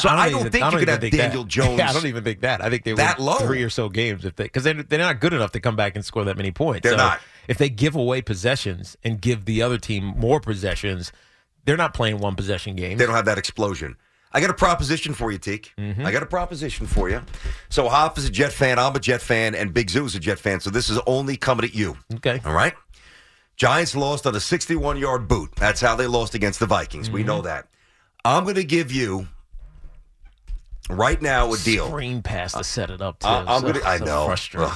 [0.00, 1.18] so I don't, even- think you don't could have think that.
[1.28, 1.78] Daniel Jones.
[1.78, 2.62] Yeah, I don't even think that.
[2.62, 3.34] I think they that low.
[3.36, 5.94] three or so games if they because they they're not good enough to come back
[5.96, 6.82] and score that many points.
[6.82, 7.20] They're So not.
[7.48, 11.12] If they give away possessions and give the other team more possessions,
[11.64, 12.98] they're not playing one possession games.
[12.98, 13.96] They don't have that explosion.
[14.32, 15.72] I got a proposition for you, Teak.
[15.76, 16.06] Mm-hmm.
[16.06, 17.20] I got a proposition for you.
[17.68, 20.20] So Hoff is a Jet fan, I'm a Jet fan, and Big Zoo is a
[20.20, 20.60] Jet fan.
[20.60, 21.96] So this is only coming at you.
[22.14, 22.40] Okay.
[22.44, 22.74] All right.
[23.60, 25.50] Giants lost on a 61 yard boot.
[25.56, 27.10] That's how they lost against the Vikings.
[27.10, 27.26] We Mm-hmm.
[27.28, 27.68] know that.
[28.24, 29.28] I'm going to give you
[30.88, 31.86] right now a deal.
[31.88, 33.28] Screen pass to set it up too.
[33.28, 34.72] I- I'm So- gonna, I so know.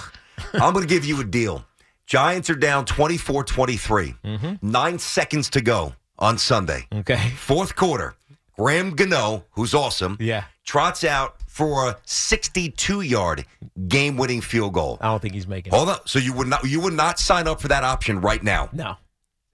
[0.52, 1.64] I'm going to give you a deal.
[2.06, 4.16] Giants are down 24 23.
[4.60, 6.80] Nine seconds to go on Sunday.
[6.92, 6.98] Mm-hmm.
[6.98, 7.30] Okay.
[7.38, 8.14] Fourth quarter.
[8.58, 10.44] Graham Gano, who's awesome, Yeah.
[10.62, 13.46] trots out for a 62 yard
[13.86, 14.98] game winning field goal.
[15.00, 15.72] I don't think he's making.
[15.72, 15.76] it.
[15.76, 16.08] Hold up.
[16.08, 18.70] So you would not you would not sign up for that option right now.
[18.72, 18.96] No.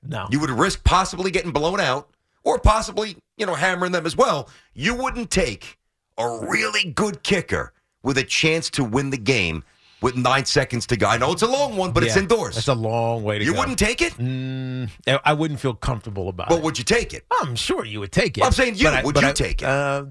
[0.03, 0.27] No.
[0.31, 2.09] You would risk possibly getting blown out
[2.43, 4.49] or possibly, you know, hammering them as well.
[4.73, 5.77] You wouldn't take
[6.17, 9.63] a really good kicker with a chance to win the game
[10.01, 11.07] with nine seconds to go.
[11.07, 12.57] I know it's a long one, but it's Yeah, indoors.
[12.57, 13.57] It's a long way to you go.
[13.57, 14.15] You wouldn't take it?
[14.15, 16.65] Mm, I- I wouldn't feel comfortable about But it.
[16.65, 17.27] would you take it?
[17.43, 18.41] I'm sure you would take it.
[18.41, 18.85] Well, I'm saying you.
[18.85, 19.69] but I- would but you I- take it?
[19.69, 20.05] Uh,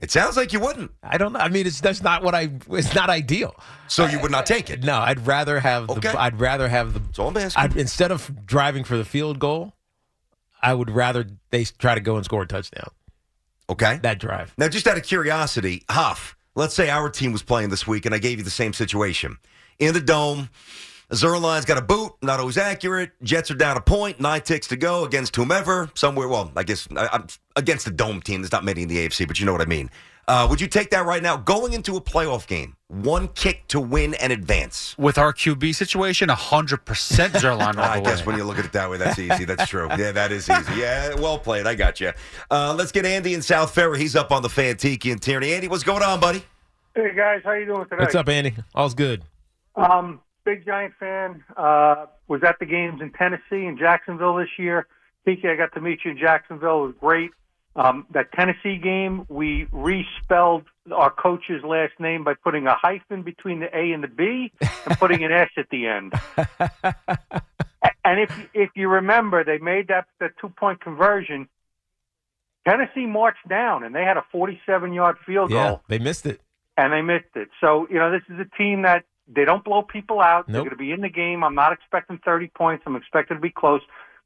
[0.00, 0.90] it sounds like you wouldn't.
[1.02, 1.40] I don't know.
[1.40, 2.50] I mean, it's that's not what I.
[2.70, 3.54] It's not ideal.
[3.86, 4.82] So you would not take it?
[4.82, 5.90] No, I'd rather have.
[5.90, 6.12] Okay.
[6.12, 7.22] The, I'd rather have the.
[7.22, 7.62] All I'm asking.
[7.62, 9.74] I'd, instead of driving for the field goal,
[10.62, 12.90] I would rather they try to go and score a touchdown.
[13.68, 13.98] Okay.
[14.02, 14.54] That drive.
[14.58, 18.14] Now, just out of curiosity, Huff, let's say our team was playing this week and
[18.14, 19.36] I gave you the same situation.
[19.78, 20.50] In the dome,
[21.10, 23.10] Zuerlein's got a boot, not always accurate.
[23.22, 26.86] Jets are down a point, nine ticks to go against whomever, somewhere, well, I guess
[26.96, 28.42] I, I'm against the dome team.
[28.42, 29.90] There's not many in the AFC, but you know what I mean.
[30.28, 31.36] Uh, would you take that right now?
[31.36, 34.96] Going into a playoff game, one kick to win and advance.
[34.96, 38.26] With our QB situation, 100% Zerline all I the guess way.
[38.26, 39.44] when you look at it that way, that's easy.
[39.44, 39.88] That's true.
[39.98, 40.74] Yeah, that is easy.
[40.76, 41.66] Yeah, well played.
[41.66, 42.12] I got you.
[42.48, 43.98] Uh, let's get Andy in South Ferry.
[43.98, 45.52] He's up on the fan Tiki and Tierney.
[45.54, 46.44] Andy, what's going on, buddy?
[46.94, 47.96] Hey guys, how you doing today?
[47.98, 48.54] What's up, Andy?
[48.76, 49.24] All's good.
[49.74, 51.44] Um, big Giant fan.
[51.56, 54.86] Uh, was at the games in Tennessee and Jacksonville this year.
[55.26, 56.84] Tiki, I got to meet you in Jacksonville.
[56.84, 57.30] It was great.
[57.76, 63.60] Um, that Tennessee game, we respelled our coach's last name by putting a hyphen between
[63.60, 66.12] the A and the B and putting an S at the end.
[68.04, 71.48] and if if you remember, they made that that two point conversion.
[72.68, 76.40] Tennessee marched down and they had a 47 yard field Yeah, goal they missed it.
[76.76, 77.48] and they missed it.
[77.60, 80.46] So, you know, this is a team that they don't blow people out.
[80.46, 81.44] They're going to be in the game.
[81.44, 82.82] I'm not expecting 30 points.
[82.86, 83.80] I'm expecting to be close,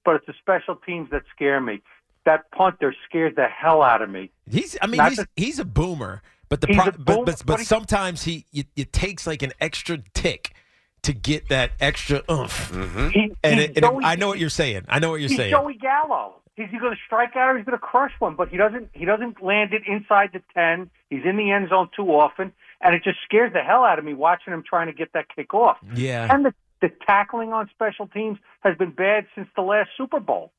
[0.04, 1.82] but it's the special teams that scare me.
[2.24, 4.30] That punter scares the hell out of me.
[4.50, 4.76] He's.
[4.80, 7.42] I mean, Not he's that- he's a boomer, but the pro- but, boomer, but but
[7.46, 10.54] but he- sometimes he it, it takes like an extra tick
[11.02, 12.72] to get that extra oomph.
[12.72, 13.08] Mm-hmm.
[13.10, 14.86] He, And, it, and it- Joey- I know what you're saying.
[14.88, 15.50] I know what you're he's saying.
[15.50, 16.36] Joey Gallo.
[16.56, 18.36] He's he going to strike out or he's going to crush one?
[18.36, 18.88] But he doesn't.
[18.94, 20.88] He doesn't land it inside the ten.
[21.10, 22.52] He's in the end zone too often,
[22.84, 25.26] and it just scares the hell out of me watching him trying to get that
[25.34, 25.78] kick off.
[25.94, 26.28] Yeah.
[26.32, 30.52] And the the tackling on special teams has been bad since the last Super Bowl.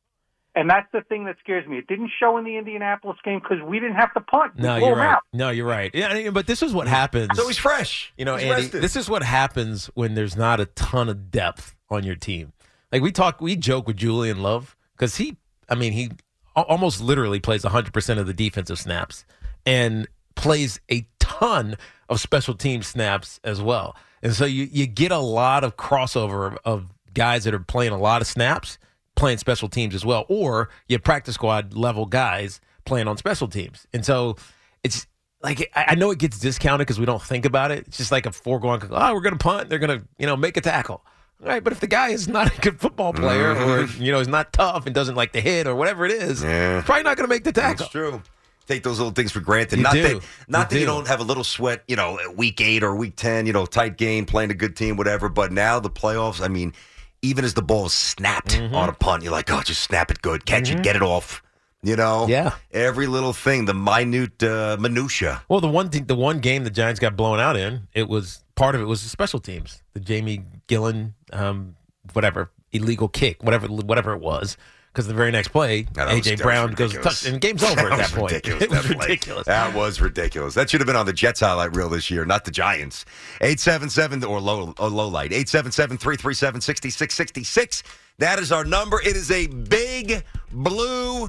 [0.55, 1.78] And that's the thing that scares me.
[1.78, 4.53] It didn't show in the Indianapolis game because we didn't have to punt.
[4.55, 5.09] We No, blew you're right.
[5.09, 5.21] out.
[5.34, 5.91] No, you're right.
[5.93, 7.30] Yeah, I mean, but this is what happens.
[7.36, 8.13] So he's fresh.
[8.17, 8.82] You know, He's Andy, rested.
[8.82, 12.53] this is what happens when there's not a ton of depth on your team.
[12.91, 15.36] Like we talk, we joke with Julian Love because he,
[15.69, 16.11] I mean, he
[16.55, 19.26] almost literally plays 100% of the defensive snaps
[19.65, 21.76] and plays a ton
[22.10, 23.95] of special team snaps as well.
[24.22, 27.97] And so you, you get a lot of crossover of, guys that are playing a
[27.97, 28.78] lot of snaps,
[29.16, 33.47] playing special teams as well, or you have practice squad level guys playing on special
[33.47, 33.88] teams.
[33.93, 34.36] And so
[34.84, 35.08] it's
[35.41, 37.88] like I know it gets discounted because we don't think about it.
[37.88, 38.82] It's just like a foregone.
[38.91, 39.70] Oh, we're going to punt.
[39.70, 41.03] They're going to you know make a tackle.
[41.41, 44.01] All right, but if the guy is not a good football player, or mm-hmm.
[44.01, 46.82] you know is not tough and doesn't like to hit, or whatever it is, Yeah.
[46.82, 47.86] probably not going to make the tackle.
[47.86, 48.22] That's true.
[48.68, 49.78] Take those little things for granted.
[49.78, 50.01] You not do.
[50.01, 50.13] that
[50.47, 50.86] not You that you do.
[50.86, 53.66] don't have a little sweat, you know, at week eight or week ten, you know,
[53.66, 55.30] tight game, playing a good team, whatever.
[55.30, 56.74] But now the playoffs, I mean,
[57.22, 58.74] even as the ball is snapped Mm-hmm.
[58.76, 61.41] on a punt, you're like, oh, just snap it good, catch it, get it off.
[61.84, 62.53] You know, Yeah.
[62.72, 65.43] Every little thing, the minute uh, minutia.
[65.47, 68.43] Well, the one thing, the one game the Giants got blown out in, it was
[68.55, 71.76] part of it was the special teams, the Jamie Gillan, um,
[72.13, 74.57] whatever illegal kick, whatever whatever it was.
[74.96, 78.32] Because the very next play, AJ Brown goes touch, and game's over at that point.
[78.32, 79.46] Ridiculous, It was ridiculous.
[79.46, 80.54] That was ridiculous.
[80.54, 83.04] That should have been on the Jets highlight reel this year, not the Giants.
[83.41, 85.32] 877 or low or low light.
[85.32, 87.84] 877-337-6666.
[88.20, 89.02] That is our number.
[89.02, 91.28] It is a big blue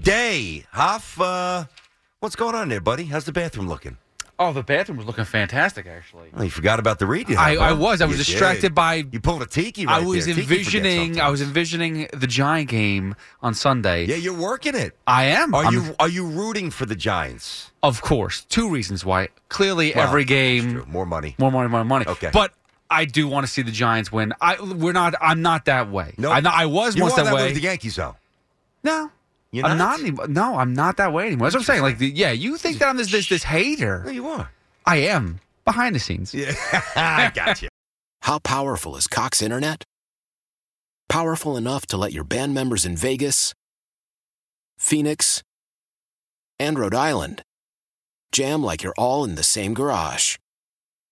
[0.00, 0.66] day.
[0.72, 1.66] Hoff, uh,
[2.18, 3.04] what's going on there, buddy?
[3.04, 3.96] How's the bathroom looking?
[4.36, 6.28] Oh, the bathroom was looking fantastic, actually.
[6.36, 8.00] Oh, you forgot about the read you I, I was.
[8.00, 8.74] I was You distracted did.
[8.74, 8.94] by.
[9.10, 10.36] You pulled a tiki I was there.
[10.36, 11.20] Envisioning.
[11.20, 14.06] I was envisioning the Giant game on Sunday.
[14.06, 14.96] Yeah, you're working it.
[15.06, 15.54] I am.
[15.54, 17.70] Are I'm- you are you rooting for the Giants?
[17.82, 18.44] Of course.
[18.48, 19.28] Two reasons why.
[19.48, 20.72] Clearly, Well, every game.
[20.72, 20.86] true.
[20.88, 21.36] More money.
[21.38, 21.68] More money.
[21.68, 22.06] More money.
[22.08, 22.30] Okay.
[22.32, 22.52] But
[22.90, 24.32] I do want to see the Giants win.
[24.40, 25.14] I we're not.
[25.20, 26.14] I'm not that way.
[26.18, 27.52] No, I, I was you once are that, way.
[27.52, 28.16] the Yankees, though.
[28.82, 29.10] no.
[29.54, 30.02] You're I'm not?
[30.02, 30.30] not.
[30.30, 31.46] No, I'm not that way anymore.
[31.46, 31.82] That's what I'm saying.
[31.82, 34.02] Like, the, yeah, you think that I'm this this this hater?
[34.04, 34.50] No, you are.
[34.84, 36.34] I am behind the scenes.
[36.34, 36.54] Yeah,
[36.96, 37.68] I got you.
[38.22, 39.84] How powerful is Cox Internet?
[41.08, 43.54] Powerful enough to let your band members in Vegas,
[44.76, 45.44] Phoenix,
[46.58, 47.42] and Rhode Island
[48.32, 50.36] jam like you're all in the same garage.